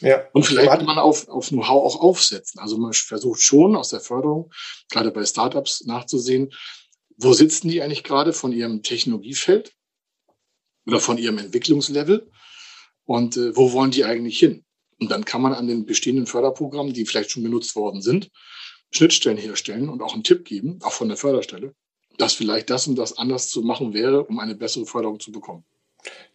Ja. 0.00 0.24
Und 0.32 0.44
vielleicht 0.46 0.70
kann 0.70 0.84
man 0.84 0.98
auf, 0.98 1.28
auf 1.28 1.48
Know-how 1.48 1.84
auch 1.84 2.00
aufsetzen. 2.00 2.60
Also 2.60 2.78
man 2.78 2.92
versucht 2.92 3.40
schon 3.42 3.74
aus 3.74 3.88
der 3.88 4.00
Förderung, 4.00 4.52
gerade 4.90 5.10
bei 5.10 5.24
Startups, 5.24 5.84
nachzusehen, 5.84 6.52
wo 7.16 7.32
sitzen 7.32 7.68
die 7.68 7.82
eigentlich 7.82 8.04
gerade 8.04 8.32
von 8.32 8.52
ihrem 8.52 8.82
Technologiefeld 8.82 9.74
oder 10.86 11.00
von 11.00 11.18
ihrem 11.18 11.38
Entwicklungslevel 11.38 12.30
und 13.04 13.36
äh, 13.36 13.56
wo 13.56 13.72
wollen 13.72 13.90
die 13.90 14.04
eigentlich 14.04 14.38
hin? 14.38 14.64
Und 15.00 15.10
dann 15.10 15.24
kann 15.24 15.42
man 15.42 15.52
an 15.52 15.66
den 15.66 15.84
bestehenden 15.84 16.26
Förderprogrammen, 16.26 16.92
die 16.92 17.06
vielleicht 17.06 17.30
schon 17.30 17.44
genutzt 17.44 17.76
worden 17.76 18.02
sind, 18.02 18.30
Schnittstellen 18.90 19.38
herstellen 19.38 19.88
und 19.88 20.02
auch 20.02 20.14
einen 20.14 20.24
Tipp 20.24 20.44
geben, 20.44 20.78
auch 20.82 20.92
von 20.92 21.08
der 21.08 21.16
Förderstelle, 21.16 21.74
dass 22.16 22.34
vielleicht 22.34 22.70
das 22.70 22.86
und 22.86 22.96
das 22.96 23.18
anders 23.18 23.48
zu 23.48 23.62
machen 23.62 23.94
wäre, 23.94 24.24
um 24.24 24.38
eine 24.38 24.54
bessere 24.54 24.86
Förderung 24.86 25.20
zu 25.20 25.30
bekommen. 25.30 25.64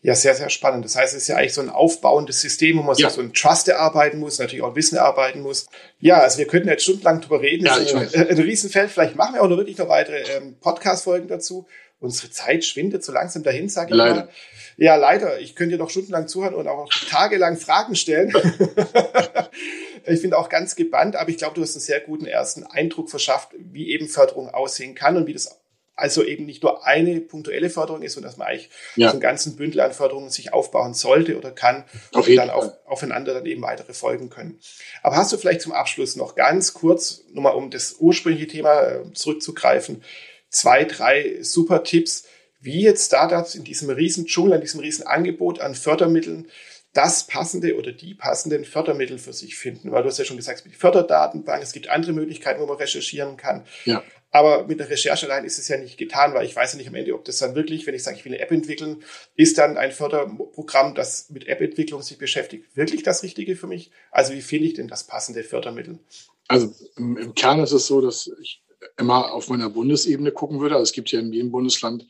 Ja, 0.02 0.16
sehr, 0.16 0.36
sehr 0.36 0.50
spannend. 0.50 0.84
Das 0.84 0.98
heißt, 0.98 1.16
es 1.16 1.24
ist 1.24 1.28
ja 1.30 1.38
eigentlich 1.38 1.54
so 1.54 1.62
ein 1.62 1.70
aufbauendes 1.70 2.42
System, 2.42 2.78
wo 2.78 2.82
man 2.82 2.98
ja. 2.98 3.10
so 3.10 3.22
ein 3.22 3.34
Trust 3.34 3.70
erarbeiten 3.70 4.20
muss, 4.20 4.38
natürlich 4.38 4.62
auch 4.62 4.76
Wissen 4.76 4.98
erarbeiten 4.98 5.42
muss. 5.42 5.68
Ja, 6.00 6.20
also 6.20 6.40
wir 6.40 6.48
könnten 6.48 6.68
jetzt 6.68 6.84
stundenlang 6.84 7.22
drüber 7.22 7.42
reden. 7.42 7.66
Ja, 7.66 7.80
das 7.80 7.94
ist 7.94 8.16
ein, 8.16 8.28
ein 8.28 8.38
Riesenfeld. 8.38 8.92
Vielleicht 8.92 9.16
machen 9.16 9.36
wir 9.36 9.42
auch 9.42 9.48
noch 9.48 9.56
wirklich 9.56 9.78
noch 9.78 9.88
weitere 9.88 10.22
ähm, 10.36 10.58
Podcast-Folgen 10.60 11.30
dazu. 11.30 11.68
Unsere 12.02 12.30
Zeit 12.32 12.66
schwindet 12.66 13.06
so 13.06 13.14
langsam 13.14 13.44
dahin, 13.44 13.70
sage 13.70 13.92
ich 13.92 13.96
leider. 13.96 14.16
mal. 14.16 14.30
Ja, 14.76 14.96
leider. 14.96 15.40
Ich 15.40 15.56
könnte 15.56 15.78
dir 15.78 15.82
noch 15.82 15.90
stundenlang 15.90 16.28
zuhören 16.28 16.54
und 16.54 16.68
auch 16.68 16.90
tagelang 17.10 17.56
Fragen 17.56 17.96
stellen. 17.96 18.34
ich 20.06 20.22
bin 20.22 20.34
auch 20.34 20.50
ganz 20.50 20.76
gebannt, 20.76 21.16
aber 21.16 21.30
ich 21.30 21.38
glaube, 21.38 21.56
du 21.56 21.62
hast 21.62 21.76
einen 21.76 21.82
sehr 21.82 22.02
guten 22.02 22.26
ersten 22.26 22.66
Eindruck 22.66 23.10
verschafft, 23.10 23.52
wie 23.58 23.92
eben 23.92 24.10
Förderung 24.10 24.50
aussehen 24.50 24.96
kann 24.96 25.16
und 25.16 25.28
wie 25.28 25.34
das 25.34 25.63
also 25.96 26.24
eben 26.24 26.46
nicht 26.46 26.64
nur 26.64 26.86
eine 26.86 27.22
punktuelle 27.22 27.70
Förderung 27.70 28.02
ist, 28.02 28.14
sondern 28.14 28.32
dass 28.32 28.38
man 28.38 28.48
eigentlich 28.48 28.70
ja. 28.96 29.08
so 29.08 29.14
einen 29.14 29.22
ganzen 29.22 29.56
Bündel 29.56 29.82
an 29.82 29.94
Förderungen 29.94 30.30
sich 30.30 30.54
aufbauen 30.54 30.94
sollte 30.94 31.38
oder 31.38 31.52
kann 31.52 31.86
auf 32.14 32.28
und 32.28 32.36
dann 32.36 32.50
auf, 32.50 32.72
aufeinander 32.86 33.34
dann 33.34 33.46
eben 33.46 33.62
weitere 33.62 33.94
folgen 33.94 34.30
können. 34.30 34.60
Aber 35.04 35.18
hast 35.18 35.32
du 35.32 35.38
vielleicht 35.38 35.62
zum 35.62 35.72
Abschluss 35.72 36.16
noch 36.16 36.36
ganz 36.36 36.74
kurz, 36.74 37.24
nur 37.32 37.44
mal 37.44 37.52
um 37.52 37.70
das 37.70 37.98
ursprüngliche 38.00 38.48
Thema 38.48 38.82
äh, 38.82 39.14
zurückzugreifen, 39.14 40.04
zwei, 40.50 40.84
drei 40.86 41.38
super 41.42 41.84
Tipps, 41.84 42.26
wie 42.60 42.82
jetzt 42.82 43.08
Startups 43.08 43.56
in 43.56 43.64
diesem 43.64 43.90
riesen 43.90 44.26
Dschungel, 44.26 44.54
in 44.54 44.62
diesem 44.62 44.80
riesen 44.80 45.06
Angebot 45.06 45.60
an 45.60 45.76
Fördermitteln 45.76 46.48
das 46.94 47.26
passende 47.26 47.76
oder 47.76 47.92
die 47.92 48.14
passenden 48.14 48.66
Fördermittel 48.66 49.18
für 49.18 49.34
sich 49.34 49.56
finden. 49.56 49.92
Weil 49.92 50.04
du 50.04 50.10
hast 50.10 50.20
ja 50.20 50.26
schon 50.26 50.38
gesagt, 50.38 50.60
es 50.60 50.64
gibt 50.64 50.76
die 50.76 50.80
Förderdatenbank, 50.80 51.62
es 51.62 51.74
gibt 51.74 51.90
andere 51.90 52.14
Möglichkeiten, 52.14 52.62
wo 52.62 52.68
man 52.68 52.78
recherchieren 52.78 53.36
kann. 53.36 53.66
Ja. 53.86 54.04
Aber 54.36 54.66
mit 54.66 54.80
der 54.80 54.90
Recherche 54.90 55.28
allein 55.28 55.46
ist 55.46 55.60
es 55.60 55.68
ja 55.68 55.78
nicht 55.78 55.96
getan, 55.96 56.34
weil 56.34 56.44
ich 56.44 56.56
weiß 56.56 56.74
ja 56.74 56.78
nicht 56.80 56.88
am 56.88 56.96
Ende, 56.96 57.14
ob 57.14 57.24
das 57.24 57.38
dann 57.38 57.54
wirklich, 57.54 57.86
wenn 57.86 57.94
ich 57.94 58.02
sage, 58.02 58.18
ich 58.18 58.26
will 58.26 58.34
eine 58.34 58.42
App 58.42 58.50
entwickeln, 58.50 59.04
ist 59.36 59.60
dann 59.60 59.78
ein 59.78 59.92
Förderprogramm, 59.92 60.96
das 60.96 61.30
mit 61.30 61.48
App-Entwicklung 61.48 62.02
sich 62.02 62.18
beschäftigt, 62.18 62.76
wirklich 62.76 63.04
das 63.04 63.22
Richtige 63.22 63.56
für 63.56 63.68
mich? 63.68 63.92
Also 64.10 64.34
wie 64.34 64.42
finde 64.42 64.66
ich 64.66 64.74
denn 64.74 64.88
das 64.88 65.06
passende 65.06 65.44
Fördermittel? 65.44 66.00
Also 66.48 66.74
im, 66.98 67.36
Kern 67.36 67.60
ist 67.60 67.74
es 67.74 67.86
so, 67.86 68.02
dass 68.02 68.28
ich 68.42 68.64
immer 68.98 69.32
auf 69.34 69.50
meiner 69.50 69.70
Bundesebene 69.70 70.32
gucken 70.32 70.60
würde. 70.60 70.76
Also 70.76 70.84
es 70.84 70.94
gibt 70.94 71.12
ja 71.12 71.20
in 71.20 71.32
jedem 71.32 71.52
Bundesland 71.52 72.08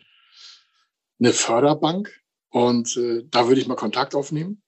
eine 1.20 1.34
Förderbank 1.34 2.22
und 2.52 2.96
äh, 2.96 3.24
da 3.30 3.50
würde 3.50 3.60
ich 3.60 3.68
mal 3.68 3.76
Kontakt 3.76 4.16
aufnehmen. 4.16 4.64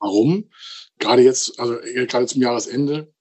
Warum? 0.00 0.50
Gerade 0.98 1.22
jetzt, 1.22 1.60
also 1.60 1.76
gerade 2.06 2.26
zum 2.26 2.42
Jahresende, 2.42 3.14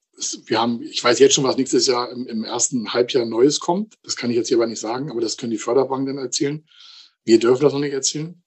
wir 0.45 0.60
haben, 0.60 0.82
ich 0.82 1.03
weiß 1.03 1.19
jetzt 1.19 1.36
schon, 1.36 1.43
was 1.43 1.58
nächstes 1.58 1.86
Jahr 1.88 2.12
im, 2.12 2.25
im, 2.27 2.43
ersten 2.43 2.93
Halbjahr 2.93 3.25
Neues 3.25 3.60
kommt. 3.60 3.95
Das 4.03 4.15
kann 4.15 4.32
ich 4.32 4.36
jetzt 4.36 4.47
hier 4.47 4.58
aber 4.58 4.67
nicht 4.67 4.80
sagen, 4.80 5.12
aber 5.12 5.21
das 5.21 5.38
können 5.38 5.51
die 5.51 5.58
Förderbanken 5.58 6.08
dann 6.08 6.23
erzählen. 6.23 6.65
Wir 7.23 7.39
dürfen 7.39 7.63
das 7.63 7.73
noch 7.73 7.80
nicht 7.80 7.93
erzählen. 7.93 8.41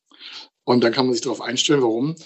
Und 0.64 0.82
dann 0.82 0.92
kann 0.92 1.06
man 1.06 1.14
sich 1.14 1.22
darauf 1.22 1.40
einstellen, 1.40 1.82
warum. 1.82 2.16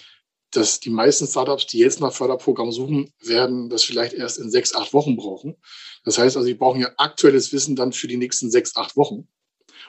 Dass 0.50 0.78
die 0.78 0.90
meisten 0.90 1.26
Startups, 1.26 1.66
die 1.66 1.78
jetzt 1.78 2.00
nach 2.00 2.12
Förderprogramm 2.12 2.70
suchen, 2.70 3.12
werden 3.20 3.68
das 3.68 3.82
vielleicht 3.82 4.12
erst 4.12 4.38
in 4.38 4.50
sechs, 4.50 4.74
acht 4.74 4.92
Wochen 4.92 5.16
brauchen. 5.16 5.56
Das 6.04 6.16
heißt 6.16 6.36
also, 6.36 6.46
sie 6.46 6.54
brauchen 6.54 6.80
ja 6.80 6.92
aktuelles 6.96 7.52
Wissen 7.52 7.76
dann 7.76 7.92
für 7.92 8.06
die 8.06 8.16
nächsten 8.16 8.50
sechs, 8.50 8.76
acht 8.76 8.96
Wochen. 8.96 9.28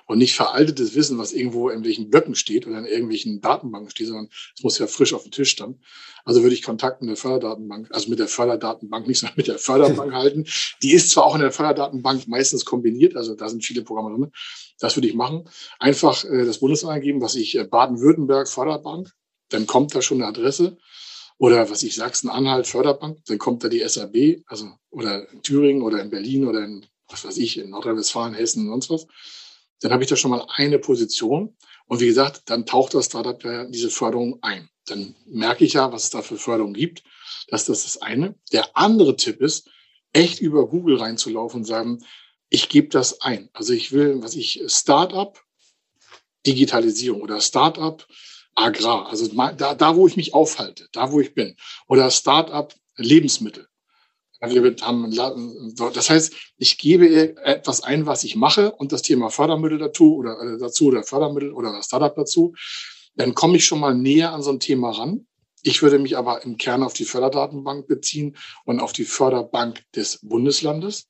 Und 0.05 0.19
nicht 0.19 0.35
veraltetes 0.35 0.95
Wissen, 0.95 1.17
was 1.17 1.33
irgendwo 1.33 1.69
in 1.69 1.83
welchen 1.83 2.09
Blöcken 2.09 2.35
steht 2.35 2.67
oder 2.67 2.77
in 2.77 2.85
irgendwelchen 2.85 3.41
Datenbanken 3.41 3.89
steht, 3.89 4.07
sondern 4.07 4.29
es 4.55 4.63
muss 4.63 4.77
ja 4.77 4.87
frisch 4.87 5.13
auf 5.13 5.23
dem 5.23 5.31
Tisch 5.31 5.51
stehen. 5.51 5.81
Also 6.23 6.41
würde 6.41 6.55
ich 6.55 6.63
Kontakt 6.63 7.01
mit 7.01 7.09
der 7.09 7.17
Förderdatenbank, 7.17 7.89
also 7.91 8.09
mit 8.09 8.19
der 8.19 8.27
Förderdatenbank, 8.27 9.07
nicht 9.07 9.19
sondern 9.19 9.37
mit 9.37 9.47
der 9.47 9.57
Förderbank 9.57 10.13
halten. 10.13 10.45
Die 10.81 10.93
ist 10.93 11.11
zwar 11.11 11.25
auch 11.25 11.35
in 11.35 11.41
der 11.41 11.51
Förderdatenbank 11.51 12.27
meistens 12.27 12.65
kombiniert, 12.65 13.15
also 13.15 13.35
da 13.35 13.49
sind 13.49 13.63
viele 13.63 13.83
Programme 13.83 14.15
drin. 14.15 14.31
Das 14.79 14.95
würde 14.95 15.07
ich 15.07 15.15
machen. 15.15 15.49
Einfach 15.79 16.23
äh, 16.25 16.45
das 16.45 16.59
Bundesland 16.59 16.95
eingeben, 16.95 17.21
was 17.21 17.35
ich 17.35 17.57
äh, 17.57 17.63
Baden-Württemberg 17.63 18.47
Förderbank, 18.47 19.11
dann 19.49 19.67
kommt 19.67 19.95
da 19.95 20.01
schon 20.01 20.17
eine 20.21 20.27
Adresse. 20.27 20.77
Oder 21.37 21.69
was 21.69 21.83
ich 21.83 21.95
Sachsen-Anhalt 21.95 22.65
Förderbank, 22.65 23.19
dann 23.25 23.37
kommt 23.37 23.63
da 23.63 23.67
die 23.67 23.85
SAB, 23.85 24.43
also 24.45 24.69
oder 24.89 25.29
in 25.31 25.41
Thüringen 25.41 25.81
oder 25.81 26.01
in 26.01 26.09
Berlin 26.09 26.47
oder 26.47 26.63
in 26.63 26.85
was 27.09 27.25
weiß 27.25 27.37
ich, 27.37 27.57
in 27.59 27.69
Nordrhein-Westfalen, 27.69 28.33
Hessen 28.33 28.69
und 28.69 28.81
sonst 28.81 28.89
was. 28.89 29.07
Dann 29.81 29.91
habe 29.91 30.03
ich 30.03 30.09
da 30.09 30.15
schon 30.15 30.31
mal 30.31 30.45
eine 30.55 30.79
Position. 30.79 31.55
Und 31.87 31.99
wie 31.99 32.07
gesagt, 32.07 32.43
dann 32.45 32.65
taucht 32.65 32.93
das 32.93 33.05
Startup 33.05 33.41
ja 33.43 33.65
diese 33.65 33.89
Förderung 33.89 34.39
ein. 34.41 34.69
Dann 34.87 35.15
merke 35.25 35.65
ich 35.65 35.73
ja, 35.73 35.91
was 35.91 36.05
es 36.05 36.09
da 36.09 36.21
für 36.21 36.37
Förderung 36.37 36.73
gibt. 36.73 37.03
Das, 37.47 37.65
das 37.65 37.79
ist 37.79 37.95
das 37.95 38.01
eine. 38.01 38.35
Der 38.51 38.75
andere 38.77 39.15
Tipp 39.15 39.41
ist, 39.41 39.69
echt 40.13 40.39
über 40.39 40.67
Google 40.67 40.97
reinzulaufen 40.97 41.61
und 41.61 41.65
sagen, 41.65 42.03
ich 42.49 42.69
gebe 42.69 42.87
das 42.87 43.21
ein. 43.21 43.49
Also 43.53 43.73
ich 43.73 43.91
will, 43.91 44.21
was 44.21 44.35
ich, 44.35 44.63
Startup, 44.67 45.37
Digitalisierung 46.45 47.21
oder 47.21 47.41
Startup, 47.41 48.05
Agrar. 48.55 49.09
Also 49.09 49.27
da, 49.27 49.75
da, 49.75 49.95
wo 49.95 50.07
ich 50.07 50.15
mich 50.15 50.33
aufhalte, 50.33 50.87
da, 50.93 51.11
wo 51.11 51.19
ich 51.19 51.33
bin. 51.33 51.57
Oder 51.87 52.09
Startup, 52.11 52.73
Lebensmittel. 52.95 53.67
Wir 54.49 54.75
haben, 54.81 55.11
das 55.93 56.09
heißt, 56.09 56.33
ich 56.57 56.77
gebe 56.77 57.35
etwas 57.43 57.83
ein, 57.83 58.05
was 58.05 58.23
ich 58.23 58.35
mache 58.35 58.71
und 58.71 58.91
das 58.91 59.01
Thema 59.01 59.29
Fördermittel 59.29 59.77
dazu 59.77 60.15
oder 60.15 60.39
äh, 60.41 60.57
dazu 60.57 60.87
oder 60.87 61.03
Fördermittel 61.03 61.53
oder 61.53 61.81
Startup 61.83 62.15
dazu. 62.15 62.53
Dann 63.15 63.33
komme 63.33 63.57
ich 63.57 63.65
schon 63.65 63.79
mal 63.79 63.95
näher 63.95 64.33
an 64.33 64.43
so 64.43 64.51
ein 64.51 64.59
Thema 64.59 64.91
ran. 64.91 65.27
Ich 65.61 65.81
würde 65.81 65.97
mich 65.97 66.17
aber 66.17 66.43
im 66.43 66.57
Kern 66.57 66.83
auf 66.83 66.93
die 66.93 67.05
Förderdatenbank 67.05 67.87
beziehen 67.87 68.37
und 68.65 68.79
auf 68.79 68.93
die 68.93 69.05
Förderbank 69.05 69.81
des 69.95 70.19
Bundeslandes. 70.21 71.07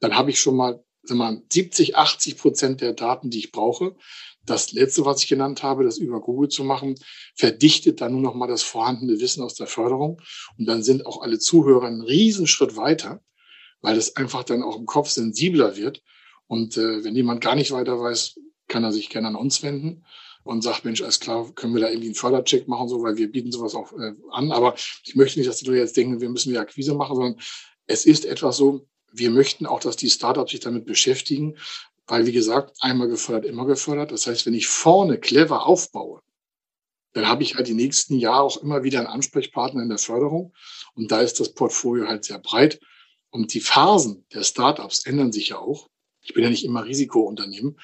Dann 0.00 0.16
habe 0.16 0.30
ich 0.30 0.40
schon 0.40 0.56
mal, 0.56 0.82
mal 1.10 1.42
70, 1.52 1.96
80 1.96 2.38
Prozent 2.38 2.80
der 2.80 2.94
Daten, 2.94 3.30
die 3.30 3.38
ich 3.38 3.52
brauche. 3.52 3.94
Das 4.46 4.72
letzte, 4.72 5.04
was 5.04 5.22
ich 5.22 5.28
genannt 5.28 5.62
habe, 5.62 5.84
das 5.84 5.98
über 5.98 6.20
Google 6.20 6.48
zu 6.48 6.64
machen, 6.64 6.96
verdichtet 7.34 8.00
dann 8.00 8.12
nur 8.12 8.20
noch 8.20 8.34
mal 8.34 8.46
das 8.46 8.62
vorhandene 8.62 9.18
Wissen 9.20 9.42
aus 9.42 9.54
der 9.54 9.66
Förderung. 9.66 10.20
Und 10.58 10.66
dann 10.66 10.82
sind 10.82 11.06
auch 11.06 11.22
alle 11.22 11.38
Zuhörer 11.38 11.86
einen 11.86 12.02
Riesenschritt 12.02 12.76
weiter, 12.76 13.22
weil 13.80 13.96
es 13.96 14.16
einfach 14.16 14.44
dann 14.44 14.62
auch 14.62 14.76
im 14.78 14.86
Kopf 14.86 15.08
sensibler 15.08 15.76
wird. 15.76 16.02
Und 16.46 16.76
äh, 16.76 17.04
wenn 17.04 17.16
jemand 17.16 17.40
gar 17.40 17.54
nicht 17.54 17.72
weiter 17.72 17.98
weiß, 17.98 18.38
kann 18.68 18.84
er 18.84 18.92
sich 18.92 19.08
gerne 19.08 19.28
an 19.28 19.36
uns 19.36 19.62
wenden 19.62 20.04
und 20.42 20.62
sagt, 20.62 20.84
Mensch, 20.84 21.02
alles 21.02 21.20
klar, 21.20 21.50
können 21.54 21.74
wir 21.74 21.80
da 21.80 21.88
irgendwie 21.88 22.08
einen 22.08 22.14
Fördercheck 22.14 22.68
machen, 22.68 22.88
so, 22.88 23.02
weil 23.02 23.16
wir 23.16 23.30
bieten 23.32 23.50
sowas 23.50 23.74
auch 23.74 23.92
äh, 23.94 24.12
an. 24.30 24.52
Aber 24.52 24.74
ich 25.04 25.14
möchte 25.16 25.38
nicht, 25.38 25.48
dass 25.48 25.58
die 25.58 25.66
Leute 25.66 25.78
jetzt 25.78 25.96
denken, 25.96 26.20
wir 26.20 26.28
müssen 26.28 26.50
wieder 26.50 26.60
Akquise 26.60 26.94
machen, 26.94 27.16
sondern 27.16 27.40
es 27.86 28.04
ist 28.04 28.26
etwas 28.26 28.58
so, 28.58 28.86
wir 29.14 29.30
möchten 29.30 29.66
auch, 29.66 29.80
dass 29.80 29.96
die 29.96 30.10
Startups 30.10 30.50
sich 30.50 30.60
damit 30.60 30.86
beschäftigen, 30.86 31.56
weil, 32.06 32.26
wie 32.26 32.32
gesagt, 32.32 32.76
einmal 32.80 33.08
gefördert, 33.08 33.50
immer 33.50 33.64
gefördert. 33.64 34.12
Das 34.12 34.26
heißt, 34.26 34.44
wenn 34.44 34.54
ich 34.54 34.66
vorne 34.66 35.18
clever 35.18 35.66
aufbaue, 35.66 36.20
dann 37.12 37.28
habe 37.28 37.44
ich 37.44 37.54
halt 37.54 37.68
die 37.68 37.74
nächsten 37.74 38.18
Jahre 38.18 38.42
auch 38.42 38.56
immer 38.56 38.82
wieder 38.82 38.98
einen 38.98 39.06
Ansprechpartner 39.06 39.82
in 39.82 39.88
der 39.88 39.98
Förderung. 39.98 40.52
Und 40.94 41.12
da 41.12 41.20
ist 41.20 41.38
das 41.38 41.54
Portfolio 41.54 42.08
halt 42.08 42.24
sehr 42.24 42.40
breit. 42.40 42.80
Und 43.30 43.54
die 43.54 43.60
Phasen 43.60 44.26
der 44.34 44.42
Startups 44.42 45.06
ändern 45.06 45.32
sich 45.32 45.50
ja 45.50 45.58
auch. 45.58 45.88
Ich 46.20 46.34
bin 46.34 46.42
ja 46.42 46.50
nicht 46.50 46.64
immer 46.64 46.84
Risikounternehmen. 46.84 47.78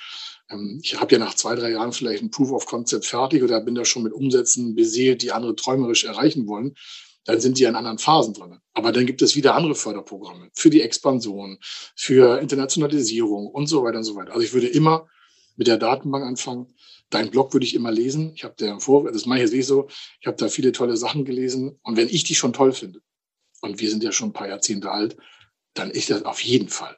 Ähm, 0.50 0.80
ich 0.82 1.00
habe 1.00 1.12
ja 1.12 1.18
nach 1.18 1.34
zwei, 1.34 1.54
drei 1.54 1.70
Jahren 1.70 1.92
vielleicht 1.92 2.22
ein 2.22 2.30
Proof 2.30 2.50
of 2.50 2.66
Concept 2.66 3.06
fertig 3.06 3.42
oder 3.42 3.60
bin 3.60 3.76
da 3.76 3.84
schon 3.84 4.02
mit 4.02 4.12
Umsätzen 4.12 4.74
beseelt, 4.74 5.22
die 5.22 5.32
andere 5.32 5.54
träumerisch 5.54 6.04
erreichen 6.04 6.48
wollen 6.48 6.74
dann 7.24 7.40
sind 7.40 7.58
die 7.58 7.64
in 7.64 7.74
anderen 7.74 7.98
Phasen 7.98 8.34
drin. 8.34 8.58
Aber 8.72 8.92
dann 8.92 9.06
gibt 9.06 9.22
es 9.22 9.36
wieder 9.36 9.54
andere 9.54 9.74
Förderprogramme 9.74 10.50
für 10.54 10.70
die 10.70 10.80
Expansion, 10.80 11.58
für 11.96 12.40
Internationalisierung 12.40 13.48
und 13.48 13.66
so 13.66 13.82
weiter 13.84 13.98
und 13.98 14.04
so 14.04 14.16
weiter. 14.16 14.32
Also 14.32 14.44
ich 14.44 14.52
würde 14.52 14.68
immer 14.68 15.06
mit 15.56 15.66
der 15.66 15.76
Datenbank 15.76 16.24
anfangen. 16.24 16.74
Dein 17.10 17.30
Blog 17.30 17.52
würde 17.52 17.66
ich 17.66 17.74
immer 17.74 17.90
lesen. 17.90 18.32
Ich 18.34 18.44
habe 18.44 18.54
der 18.58 18.80
vor, 18.80 19.10
das 19.10 19.26
mache 19.26 19.38
ich 19.38 19.42
jetzt 19.44 19.52
nicht 19.52 19.66
so. 19.66 19.88
Ich 20.20 20.26
habe 20.26 20.36
da 20.36 20.48
viele 20.48 20.72
tolle 20.72 20.96
Sachen 20.96 21.24
gelesen. 21.24 21.78
Und 21.82 21.96
wenn 21.96 22.08
ich 22.08 22.24
die 22.24 22.34
schon 22.34 22.52
toll 22.52 22.72
finde, 22.72 23.00
und 23.60 23.80
wir 23.80 23.90
sind 23.90 24.02
ja 24.02 24.12
schon 24.12 24.30
ein 24.30 24.32
paar 24.32 24.48
Jahrzehnte 24.48 24.90
alt, 24.90 25.16
dann 25.74 25.90
ist 25.90 26.10
das 26.10 26.24
auf 26.24 26.40
jeden 26.42 26.68
Fall 26.68 26.96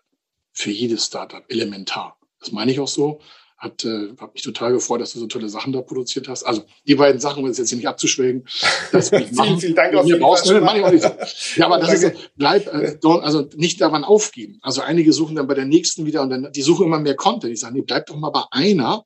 für 0.52 0.70
jedes 0.70 1.06
Startup 1.06 1.44
elementar. 1.48 2.18
Das 2.38 2.52
meine 2.52 2.72
ich 2.72 2.80
auch 2.80 2.88
so. 2.88 3.20
Hat, 3.62 3.84
äh, 3.84 4.08
hat 4.20 4.34
mich 4.34 4.42
total 4.42 4.72
gefreut, 4.72 5.00
dass 5.00 5.12
du 5.12 5.20
so 5.20 5.28
tolle 5.28 5.48
Sachen 5.48 5.72
da 5.72 5.82
produziert 5.82 6.26
hast. 6.26 6.42
Also 6.42 6.64
die 6.88 6.96
beiden 6.96 7.20
Sachen, 7.20 7.44
um 7.44 7.48
es 7.48 7.58
jetzt 7.58 7.68
hier 7.68 7.76
nicht 7.76 7.86
abzuschwägen. 7.86 8.42
vielen, 8.90 9.60
vielen 9.60 9.74
Dank 9.76 9.94
auf 9.94 10.04
jeden 10.04 10.20
Fall. 10.20 11.28
Ja, 11.54 11.66
aber 11.66 11.78
das 11.78 11.92
ist 11.92 12.02
so, 12.02 12.10
bleib, 12.34 12.66
äh, 12.66 12.98
also 13.04 13.48
nicht 13.54 13.80
daran 13.80 14.02
aufgeben. 14.02 14.58
Also 14.62 14.80
einige 14.80 15.12
suchen 15.12 15.36
dann 15.36 15.46
bei 15.46 15.54
der 15.54 15.64
nächsten 15.64 16.06
wieder 16.06 16.22
und 16.22 16.30
dann, 16.30 16.50
die 16.52 16.62
suchen 16.62 16.86
immer 16.86 16.98
mehr 16.98 17.14
Content. 17.14 17.52
Ich 17.52 17.60
sage, 17.60 17.74
nee, 17.76 17.82
bleib 17.82 18.06
doch 18.06 18.16
mal 18.16 18.30
bei 18.30 18.42
einer 18.50 19.04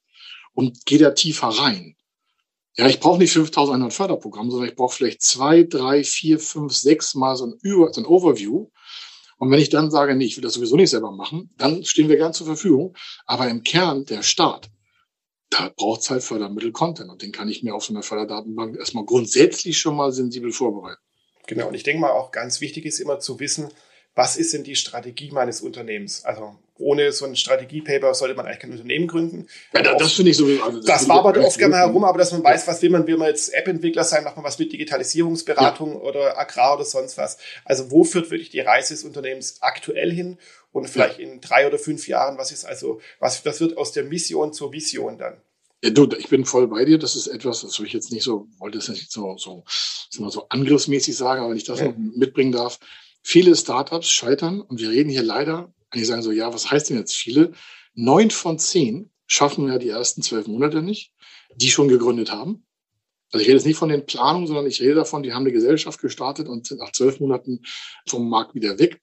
und 0.54 0.86
geh 0.86 0.96
da 0.96 1.10
tiefer 1.10 1.48
rein. 1.48 1.94
Ja, 2.78 2.86
ich 2.86 2.98
brauche 2.98 3.18
nicht 3.18 3.32
5100 3.32 3.92
Förderprogramme, 3.92 4.50
sondern 4.50 4.70
ich 4.70 4.76
brauche 4.76 4.94
vielleicht 4.94 5.20
zwei, 5.20 5.64
drei, 5.64 6.02
vier, 6.02 6.38
fünf, 6.38 6.72
sechs 6.74 7.14
Mal 7.14 7.36
so 7.36 7.44
ein, 7.44 7.58
Über, 7.60 7.92
so 7.92 8.00
ein 8.00 8.06
Overview 8.06 8.68
und 9.38 9.50
wenn 9.50 9.60
ich 9.60 9.68
dann 9.68 9.90
sage, 9.90 10.14
nee, 10.14 10.24
ich 10.24 10.36
will 10.36 10.42
das 10.42 10.54
sowieso 10.54 10.76
nicht 10.76 10.90
selber 10.90 11.12
machen, 11.12 11.50
dann 11.58 11.84
stehen 11.84 12.08
wir 12.08 12.16
gern 12.16 12.32
zur 12.32 12.46
Verfügung. 12.46 12.96
Aber 13.26 13.48
im 13.48 13.62
Kern 13.62 14.06
der 14.06 14.22
Staat, 14.22 14.70
da 15.50 15.72
braucht 15.76 16.00
es 16.00 16.10
halt 16.10 16.22
Fördermittel-Content. 16.22 17.10
Und 17.10 17.22
den 17.22 17.32
kann 17.32 17.48
ich 17.48 17.62
mir 17.62 17.74
auf 17.74 17.84
so 17.84 17.92
einer 17.92 18.02
Förderdatenbank 18.02 18.76
erstmal 18.76 19.04
grundsätzlich 19.04 19.78
schon 19.78 19.96
mal 19.96 20.12
sensibel 20.12 20.52
vorbereiten. 20.52 21.00
Genau. 21.46 21.68
Und 21.68 21.74
ich 21.74 21.82
denke 21.82 22.00
mal 22.00 22.10
auch 22.10 22.32
ganz 22.32 22.60
wichtig 22.60 22.86
ist 22.86 22.98
immer 22.98 23.20
zu 23.20 23.38
wissen, 23.38 23.68
was 24.14 24.36
ist 24.36 24.54
denn 24.54 24.64
die 24.64 24.76
Strategie 24.76 25.30
meines 25.30 25.60
Unternehmens? 25.60 26.24
Also 26.24 26.56
ohne 26.78 27.12
so 27.12 27.24
ein 27.24 27.36
Strategiepaper 27.36 28.14
sollte 28.14 28.34
man 28.34 28.46
eigentlich 28.46 28.60
kein 28.60 28.72
Unternehmen 28.72 29.06
gründen. 29.06 29.46
Ja, 29.72 29.82
das, 29.82 29.98
das 29.98 30.12
finde 30.12 30.30
ich 30.30 30.36
so. 30.36 30.46
Also 30.46 30.78
das, 30.78 30.86
das 30.86 31.08
war 31.08 31.24
aber 31.24 31.38
oft 31.44 31.58
gerne 31.58 31.76
herum, 31.76 32.04
aber 32.04 32.18
dass 32.18 32.32
man 32.32 32.44
weiß, 32.44 32.66
was 32.66 32.82
will 32.82 32.90
man, 32.90 33.06
will 33.06 33.16
man 33.16 33.28
jetzt 33.28 33.52
App-Entwickler 33.54 34.04
sein, 34.04 34.24
macht 34.24 34.36
man 34.36 34.44
was 34.44 34.58
mit 34.58 34.72
Digitalisierungsberatung 34.72 35.92
ja. 35.94 36.00
oder 36.00 36.38
Agrar 36.38 36.76
oder 36.76 36.84
sonst 36.84 37.18
was. 37.18 37.38
Also 37.64 37.90
wo 37.90 38.04
führt 38.04 38.30
wirklich 38.30 38.50
die 38.50 38.60
Reise 38.60 38.94
des 38.94 39.04
Unternehmens 39.04 39.58
aktuell 39.60 40.12
hin 40.12 40.38
und 40.72 40.88
vielleicht 40.88 41.18
in 41.18 41.40
drei 41.40 41.66
oder 41.66 41.78
fünf 41.78 42.06
Jahren, 42.08 42.38
was 42.38 42.52
ist 42.52 42.64
also, 42.64 43.00
was, 43.18 43.44
was 43.46 43.60
wird 43.60 43.76
aus 43.78 43.92
der 43.92 44.04
Mission 44.04 44.52
zur 44.52 44.72
Vision 44.72 45.18
dann? 45.18 45.36
Ja, 45.82 45.90
du, 45.90 46.08
ich 46.18 46.28
bin 46.28 46.44
voll 46.44 46.68
bei 46.68 46.84
dir. 46.84 46.98
Das 46.98 47.16
ist 47.16 47.26
etwas, 47.26 47.62
das 47.62 47.78
will 47.78 47.86
ich 47.86 47.92
jetzt 47.92 48.12
nicht 48.12 48.24
so, 48.24 48.48
wollte 48.58 48.78
es 48.78 48.88
nicht 48.88 49.10
so, 49.10 49.36
so, 49.36 49.64
so 50.10 50.46
angriffsmäßig 50.48 51.16
sagen, 51.16 51.40
aber 51.40 51.50
wenn 51.50 51.56
ich 51.56 51.64
das 51.64 51.80
ja. 51.80 51.86
noch 51.86 51.96
mitbringen 51.96 52.52
darf 52.52 52.78
Viele 53.28 53.56
Startups 53.56 54.08
scheitern 54.08 54.60
und 54.60 54.78
wir 54.78 54.90
reden 54.90 55.10
hier 55.10 55.24
leider, 55.24 55.74
wenn 55.96 56.02
ich 56.02 56.08
sagen 56.08 56.22
so, 56.22 56.30
ja, 56.30 56.52
was 56.52 56.70
heißt 56.70 56.90
denn 56.90 56.98
jetzt 56.98 57.16
viele? 57.16 57.52
Neun 57.94 58.30
von 58.30 58.58
zehn 58.58 59.10
schaffen 59.26 59.68
ja 59.68 59.78
die 59.78 59.88
ersten 59.88 60.20
zwölf 60.20 60.46
Monate 60.46 60.82
nicht, 60.82 61.14
die 61.54 61.70
schon 61.70 61.88
gegründet 61.88 62.30
haben. 62.30 62.66
Also 63.32 63.40
ich 63.40 63.48
rede 63.48 63.56
jetzt 63.56 63.66
nicht 63.66 63.78
von 63.78 63.88
den 63.88 64.04
Planungen, 64.04 64.46
sondern 64.46 64.66
ich 64.66 64.82
rede 64.82 64.94
davon, 64.94 65.22
die 65.22 65.32
haben 65.32 65.44
eine 65.44 65.52
Gesellschaft 65.52 65.98
gestartet 66.00 66.48
und 66.48 66.66
sind 66.66 66.80
nach 66.80 66.92
zwölf 66.92 67.18
Monaten 67.18 67.62
vom 68.06 68.28
Markt 68.28 68.54
wieder 68.54 68.78
weg. 68.78 69.00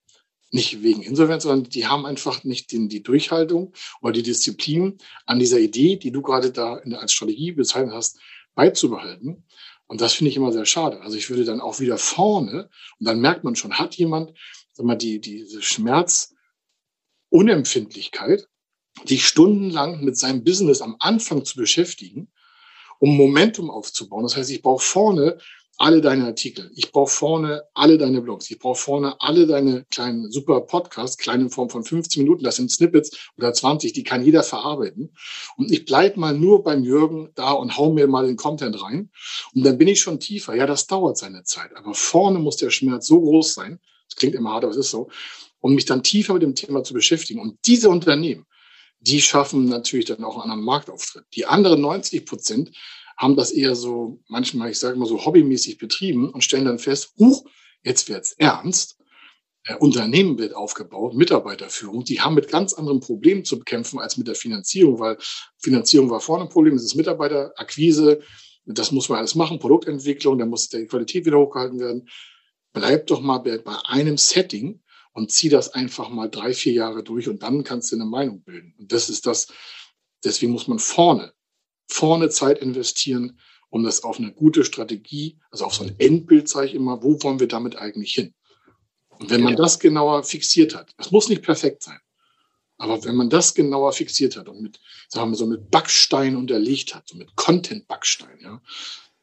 Nicht 0.52 0.84
wegen 0.84 1.02
Insolvenz, 1.02 1.44
sondern 1.44 1.68
die 1.68 1.88
haben 1.88 2.06
einfach 2.06 2.44
nicht 2.44 2.72
den, 2.72 2.90
die 2.90 3.02
Durchhaltung 3.02 3.74
oder 4.02 4.14
die 4.14 4.22
Disziplin 4.22 5.00
an 5.26 5.40
dieser 5.40 5.58
Idee, 5.58 5.98
die 5.98 6.12
du 6.12 6.22
gerade 6.22 6.52
da 6.52 6.78
in, 6.78 6.94
als 6.94 7.12
Strategie 7.12 7.54
bezeichnet 7.54 7.96
hast, 7.96 8.20
beizubehalten. 8.54 9.46
Und 9.88 10.00
das 10.00 10.14
finde 10.14 10.30
ich 10.30 10.38
immer 10.38 10.52
sehr 10.52 10.68
schade. 10.68 11.02
Also 11.02 11.18
ich 11.18 11.28
würde 11.32 11.44
dann 11.44 11.60
auch 11.60 11.80
wieder 11.80 11.98
vorne, 11.98 12.70
und 13.00 13.08
dann 13.08 13.20
merkt 13.20 13.44
man 13.44 13.56
schon, 13.56 13.80
hat 13.80 13.96
jemand, 13.96 14.38
sag 14.74 14.86
mal, 14.86 14.96
die, 14.96 15.20
diese 15.20 15.64
Schmerzunempfindlichkeit, 17.34 18.48
sich 19.06 19.26
stundenlang 19.26 20.04
mit 20.04 20.18
seinem 20.18 20.44
Business 20.44 20.82
am 20.82 20.96
Anfang 21.00 21.44
zu 21.46 21.58
beschäftigen, 21.58 22.32
um 23.00 23.18
Momentum 23.18 23.72
aufzubauen. 23.72 24.24
Das 24.24 24.38
heißt, 24.38 24.52
ich 24.52 24.62
brauche 24.62 24.84
vorne 24.84 25.38
alle 25.80 26.02
deine 26.02 26.26
Artikel. 26.26 26.70
Ich 26.76 26.92
brauche 26.92 27.12
vorne 27.12 27.64
alle 27.74 27.98
deine 27.98 28.22
Blogs. 28.22 28.52
Ich 28.52 28.60
brauche 28.60 28.80
vorne 28.80 29.20
alle 29.20 29.48
deine 29.48 29.86
kleinen 29.90 30.32
super 30.32 30.62
Podcasts, 30.62 31.18
kleine 31.18 31.46
in 31.46 31.50
Form 31.50 31.72
von 31.72 31.84
15 31.84 32.22
Minuten. 32.22 32.44
Das 32.44 32.58
sind 32.58 32.72
Snippets 32.72 33.32
oder 33.36 33.52
20, 33.52 33.92
die 33.92 34.04
kann 34.04 34.24
jeder 34.24 34.44
verarbeiten. 34.44 35.16
Und 35.58 35.72
ich 35.72 35.86
bleib 35.86 36.16
mal 36.16 36.38
nur 36.38 36.64
beim 36.64 36.84
Jürgen 36.84 37.32
da 37.34 37.54
und 37.54 37.76
hau 37.76 37.92
mir 37.92 38.08
mal 38.08 38.28
den 38.28 38.38
Content 38.38 38.82
rein. 38.84 39.10
Und 39.56 39.66
dann 39.66 39.80
bin 39.80 39.88
ich 39.88 40.00
schon 40.00 40.20
tiefer. 40.20 40.54
Ja, 40.54 40.68
das 40.68 40.86
dauert 40.86 41.18
seine 41.18 41.44
Zeit. 41.44 41.76
Aber 41.76 41.96
vorne 41.96 42.38
muss 42.38 42.58
der 42.58 42.70
Schmerz 42.70 43.08
so 43.08 43.20
groß 43.20 43.56
sein. 43.56 43.80
Das 44.08 44.16
klingt 44.16 44.36
immer 44.36 44.52
hart, 44.52 44.66
aber 44.66 44.72
es 44.72 44.78
ist 44.78 44.92
so. 44.92 45.10
Um 45.64 45.76
mich 45.76 45.86
dann 45.86 46.04
tiefer 46.04 46.34
mit 46.34 46.44
dem 46.44 46.56
Thema 46.56 46.84
zu 46.84 46.94
beschäftigen. 46.94 47.40
Und 47.40 47.58
diese 47.66 47.88
Unternehmen, 47.88 48.46
die 49.00 49.22
schaffen 49.22 49.64
natürlich 49.66 50.06
dann 50.06 50.24
auch 50.26 50.34
einen 50.34 50.44
anderen 50.44 50.66
Marktauftritt. 50.66 51.24
Die 51.36 51.46
anderen 51.46 51.80
90 51.80 52.26
Prozent 52.26 52.72
haben 53.18 53.38
das 53.38 53.52
eher 53.52 53.74
so 53.74 54.20
manchmal, 54.28 54.72
ich 54.72 54.80
sage 54.80 55.00
mal 55.00 55.06
so 55.06 55.26
hobbymäßig 55.26 55.78
betrieben 55.78 56.30
und 56.30 56.44
stellen 56.44 56.66
dann 56.66 56.80
fest, 56.80 57.14
huch, 57.18 57.46
jetzt 57.82 58.10
wird's 58.10 58.34
ernst. 58.34 58.98
äh, 59.66 59.76
Unternehmen 59.76 60.38
wird 60.38 60.54
aufgebaut, 60.54 61.14
Mitarbeiterführung, 61.16 62.04
die 62.04 62.20
haben 62.20 62.36
mit 62.36 62.50
ganz 62.50 62.74
anderen 62.74 63.00
Problemen 63.00 63.46
zu 63.46 63.58
bekämpfen 63.58 64.00
als 64.00 64.18
mit 64.18 64.28
der 64.28 64.36
Finanzierung, 64.36 65.00
weil 65.00 65.18
Finanzierung 65.60 66.10
war 66.10 66.20
vorne 66.20 66.44
ein 66.44 66.50
Problem, 66.50 66.76
es 66.76 66.84
ist 66.84 66.96
Mitarbeiterakquise, 66.96 68.20
das 68.66 68.92
muss 68.92 69.08
man 69.08 69.20
alles 69.20 69.36
machen, 69.36 69.60
Produktentwicklung, 69.60 70.38
da 70.38 70.46
muss 70.46 70.68
die 70.68 70.88
Qualität 70.88 71.26
wieder 71.26 71.40
hochgehalten 71.40 71.80
werden. 71.80 72.10
Bleib 72.74 73.08
doch 73.08 73.22
mal 73.22 73.38
bei 73.38 73.62
einem 73.86 74.18
Setting 74.18 74.83
und 75.14 75.32
zieh 75.32 75.50
das 75.50 75.74
einfach 75.74 76.10
mal 76.10 76.30
drei, 76.30 76.54
vier 76.54 76.74
Jahre 76.74 77.04
durch 77.04 77.30
und 77.30 77.44
dann 77.44 77.64
kannst 77.64 77.92
du 77.92 77.96
eine 77.96 78.06
Meinung 78.06 78.42
bilden. 78.42 78.76
Und 78.78 78.92
das 78.92 79.10
ist 79.10 79.26
das, 79.26 79.48
deswegen 80.24 80.52
muss 80.52 80.68
man 80.68 80.80
vorne, 80.80 81.34
vorne 81.88 82.30
Zeit 82.30 82.60
investieren, 82.60 83.40
um 83.70 83.84
das 83.84 84.04
auf 84.04 84.20
eine 84.20 84.34
gute 84.34 84.66
Strategie, 84.66 85.40
also 85.52 85.66
auf 85.66 85.76
so 85.76 85.84
ein 85.84 85.96
Endbild, 86.00 86.48
sage 86.48 86.68
ich 86.68 86.74
immer, 86.76 87.02
wo 87.04 87.22
wollen 87.24 87.40
wir 87.40 87.48
damit 87.48 87.76
eigentlich 87.76 88.14
hin? 88.14 88.34
Und 89.10 89.30
wenn 89.30 89.42
man 89.42 89.56
das 89.56 89.80
genauer 89.80 90.24
fixiert 90.24 90.76
hat, 90.76 90.94
das 90.98 91.12
muss 91.12 91.30
nicht 91.30 91.44
perfekt 91.44 91.84
sein, 91.84 92.00
aber 92.78 93.04
wenn 93.06 93.16
man 93.16 93.30
das 93.30 93.54
genauer 93.54 93.94
fixiert 93.94 94.36
hat 94.36 94.50
und 94.50 94.62
mit, 94.62 94.80
sagen 95.08 95.32
wir 95.32 95.38
so 95.38 95.46
mit 95.46 95.70
Backstein 95.72 96.36
unterlegt 96.36 96.94
hat, 96.96 97.08
so 97.08 97.16
mit 97.16 97.36
Content-Backstein, 97.36 98.40
ja, 98.42 98.62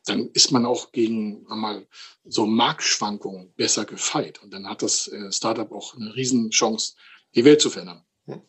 dann 0.06 0.30
ist 0.32 0.50
man 0.50 0.66
auch 0.66 0.92
gegen 0.92 1.44
mal 1.48 1.86
so 2.24 2.46
Marktschwankungen 2.46 3.52
besser 3.54 3.84
gefeit. 3.84 4.42
Und 4.42 4.52
dann 4.52 4.68
hat 4.68 4.82
das 4.82 5.08
äh, 5.08 5.30
Startup 5.32 5.70
auch 5.72 5.96
eine 5.96 6.14
Riesenchance, 6.14 6.94
die 7.34 7.44
Welt 7.44 7.60
zu 7.60 7.70
verändern. 7.70 8.04
Hm. 8.26 8.40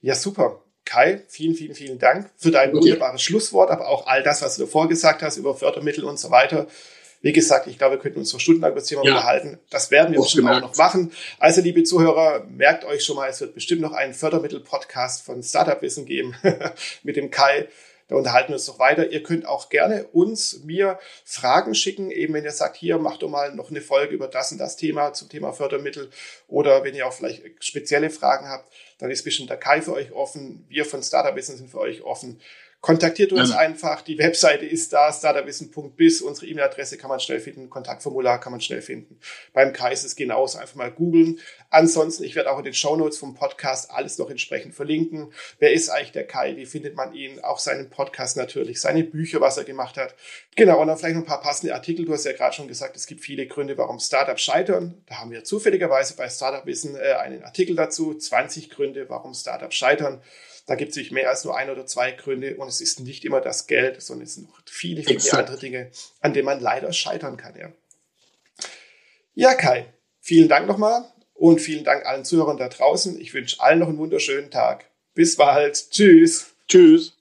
Ja, 0.00 0.14
super. 0.14 0.64
Kai, 0.84 1.22
vielen, 1.28 1.54
vielen, 1.54 1.74
vielen 1.74 1.98
Dank 1.98 2.30
für 2.36 2.50
dein 2.50 2.72
wunderbares 2.72 3.20
Schlusswort, 3.20 3.70
aber 3.70 3.88
auch 3.88 4.06
all 4.06 4.22
das, 4.22 4.40
was 4.40 4.56
du 4.56 4.62
davor 4.62 4.88
gesagt 4.88 5.22
hast 5.22 5.36
über 5.36 5.54
Fördermittel 5.54 6.04
und 6.04 6.18
so 6.18 6.30
weiter. 6.30 6.66
Wie 7.20 7.32
gesagt, 7.32 7.66
ich 7.66 7.78
glaube, 7.78 7.96
wir 7.96 8.00
könnten 8.00 8.20
uns 8.20 8.32
noch 8.32 8.40
stundenlang 8.40 8.70
über 8.70 8.80
das 8.80 8.88
Thema 8.88 9.04
ja. 9.04 9.10
unterhalten. 9.10 9.58
Das 9.70 9.90
werden 9.90 10.12
wir 10.12 10.20
bestimmt 10.20 10.48
auch 10.48 10.60
noch 10.60 10.76
machen. 10.76 11.12
Also, 11.38 11.60
liebe 11.60 11.82
Zuhörer, 11.82 12.44
merkt 12.48 12.84
euch 12.84 13.04
schon 13.04 13.16
mal, 13.16 13.28
es 13.28 13.40
wird 13.40 13.54
bestimmt 13.54 13.82
noch 13.82 13.92
einen 13.92 14.14
Fördermittel-Podcast 14.14 15.26
von 15.26 15.42
Startup 15.42 15.82
Wissen 15.82 16.06
geben 16.06 16.34
mit 17.02 17.16
dem 17.16 17.30
Kai. 17.30 17.68
Da 18.08 18.16
unterhalten 18.16 18.48
wir 18.48 18.56
uns 18.56 18.66
noch 18.66 18.78
weiter. 18.78 19.10
Ihr 19.10 19.22
könnt 19.22 19.46
auch 19.46 19.68
gerne 19.68 20.06
uns, 20.08 20.64
mir 20.64 20.98
Fragen 21.24 21.74
schicken, 21.74 22.10
eben 22.10 22.34
wenn 22.34 22.44
ihr 22.44 22.52
sagt, 22.52 22.76
hier 22.76 22.98
macht 22.98 23.22
doch 23.22 23.28
mal 23.28 23.54
noch 23.54 23.70
eine 23.70 23.82
Folge 23.82 24.14
über 24.14 24.28
das 24.28 24.50
und 24.50 24.58
das 24.58 24.76
Thema 24.76 25.12
zum 25.12 25.28
Thema 25.28 25.52
Fördermittel 25.52 26.10
oder 26.48 26.84
wenn 26.84 26.94
ihr 26.94 27.06
auch 27.06 27.12
vielleicht 27.12 27.42
spezielle 27.62 28.08
Fragen 28.08 28.48
habt, 28.48 28.72
dann 28.98 29.10
ist 29.10 29.24
bestimmt 29.24 29.50
der 29.50 29.58
Kai 29.58 29.82
für 29.82 29.92
euch 29.92 30.10
offen. 30.12 30.64
Wir 30.68 30.86
von 30.86 31.02
Startup 31.02 31.34
Business 31.34 31.58
sind 31.58 31.70
für 31.70 31.80
euch 31.80 32.02
offen. 32.02 32.40
Kontaktiert 32.80 33.32
uns 33.32 33.50
ja. 33.50 33.58
einfach. 33.58 34.02
Die 34.02 34.18
Webseite 34.18 34.64
ist 34.64 34.92
da, 34.92 35.12
starterwissen.biz. 35.12 36.20
Unsere 36.20 36.46
E-Mail-Adresse 36.46 36.96
kann 36.96 37.08
man 37.08 37.18
schnell 37.18 37.40
finden. 37.40 37.68
Kontaktformular 37.68 38.38
kann 38.38 38.52
man 38.52 38.60
schnell 38.60 38.82
finden. 38.82 39.18
Beim 39.52 39.72
Kai 39.72 39.92
ist 39.92 40.04
es 40.04 40.14
genauso. 40.14 40.58
Einfach 40.58 40.76
mal 40.76 40.92
googeln. 40.92 41.40
Ansonsten, 41.70 42.22
ich 42.22 42.36
werde 42.36 42.52
auch 42.52 42.58
in 42.58 42.64
den 42.64 42.74
Show 42.74 42.94
Notes 42.94 43.18
vom 43.18 43.34
Podcast 43.34 43.90
alles 43.90 44.16
noch 44.18 44.30
entsprechend 44.30 44.76
verlinken. 44.76 45.32
Wer 45.58 45.72
ist 45.72 45.88
eigentlich 45.88 46.12
der 46.12 46.28
Kai? 46.28 46.56
Wie 46.56 46.66
findet 46.66 46.94
man 46.94 47.12
ihn? 47.14 47.40
Auch 47.40 47.58
seinen 47.58 47.90
Podcast 47.90 48.36
natürlich, 48.36 48.80
seine 48.80 49.02
Bücher, 49.02 49.40
was 49.40 49.56
er 49.56 49.64
gemacht 49.64 49.96
hat. 49.96 50.14
Genau. 50.54 50.80
Und 50.80 50.86
dann 50.86 50.96
vielleicht 50.96 51.16
noch 51.16 51.22
ein 51.22 51.28
paar 51.28 51.40
passende 51.40 51.74
Artikel. 51.74 52.04
Du 52.04 52.12
hast 52.12 52.26
ja 52.26 52.32
gerade 52.32 52.54
schon 52.54 52.68
gesagt, 52.68 52.96
es 52.96 53.08
gibt 53.08 53.22
viele 53.22 53.48
Gründe, 53.48 53.76
warum 53.76 53.98
Startups 53.98 54.42
scheitern. 54.42 55.02
Da 55.06 55.16
haben 55.16 55.32
wir 55.32 55.42
zufälligerweise 55.42 56.14
bei 56.14 56.28
Startup 56.28 56.64
Wissen 56.64 56.94
äh, 56.94 57.14
einen 57.14 57.42
Artikel 57.42 57.74
dazu. 57.74 58.14
20 58.14 58.70
Gründe, 58.70 59.08
warum 59.08 59.34
Startups 59.34 59.74
scheitern. 59.74 60.22
Da 60.68 60.74
gibt 60.74 60.90
es 60.90 60.96
sich 60.96 61.10
mehr 61.12 61.30
als 61.30 61.44
nur 61.44 61.56
ein 61.56 61.70
oder 61.70 61.86
zwei 61.86 62.12
Gründe 62.12 62.56
und 62.56 62.68
es 62.68 62.82
ist 62.82 63.00
nicht 63.00 63.24
immer 63.24 63.40
das 63.40 63.66
Geld, 63.66 64.02
sondern 64.02 64.26
es 64.26 64.34
sind 64.34 64.50
noch 64.50 64.60
viele, 64.66 65.02
viele 65.02 65.14
Exakt. 65.14 65.48
andere 65.48 65.58
Dinge, 65.58 65.90
an 66.20 66.34
denen 66.34 66.44
man 66.44 66.60
leider 66.60 66.92
scheitern 66.92 67.38
kann. 67.38 67.56
Ja. 67.58 67.72
ja, 69.32 69.54
Kai, 69.54 69.86
vielen 70.20 70.50
Dank 70.50 70.68
nochmal 70.68 71.10
und 71.32 71.62
vielen 71.62 71.84
Dank 71.84 72.04
allen 72.04 72.26
Zuhörern 72.26 72.58
da 72.58 72.68
draußen. 72.68 73.18
Ich 73.18 73.32
wünsche 73.32 73.58
allen 73.60 73.78
noch 73.78 73.88
einen 73.88 73.96
wunderschönen 73.96 74.50
Tag. 74.50 74.84
Bis 75.14 75.36
bald. 75.36 75.90
Tschüss. 75.90 76.54
Tschüss. 76.68 77.14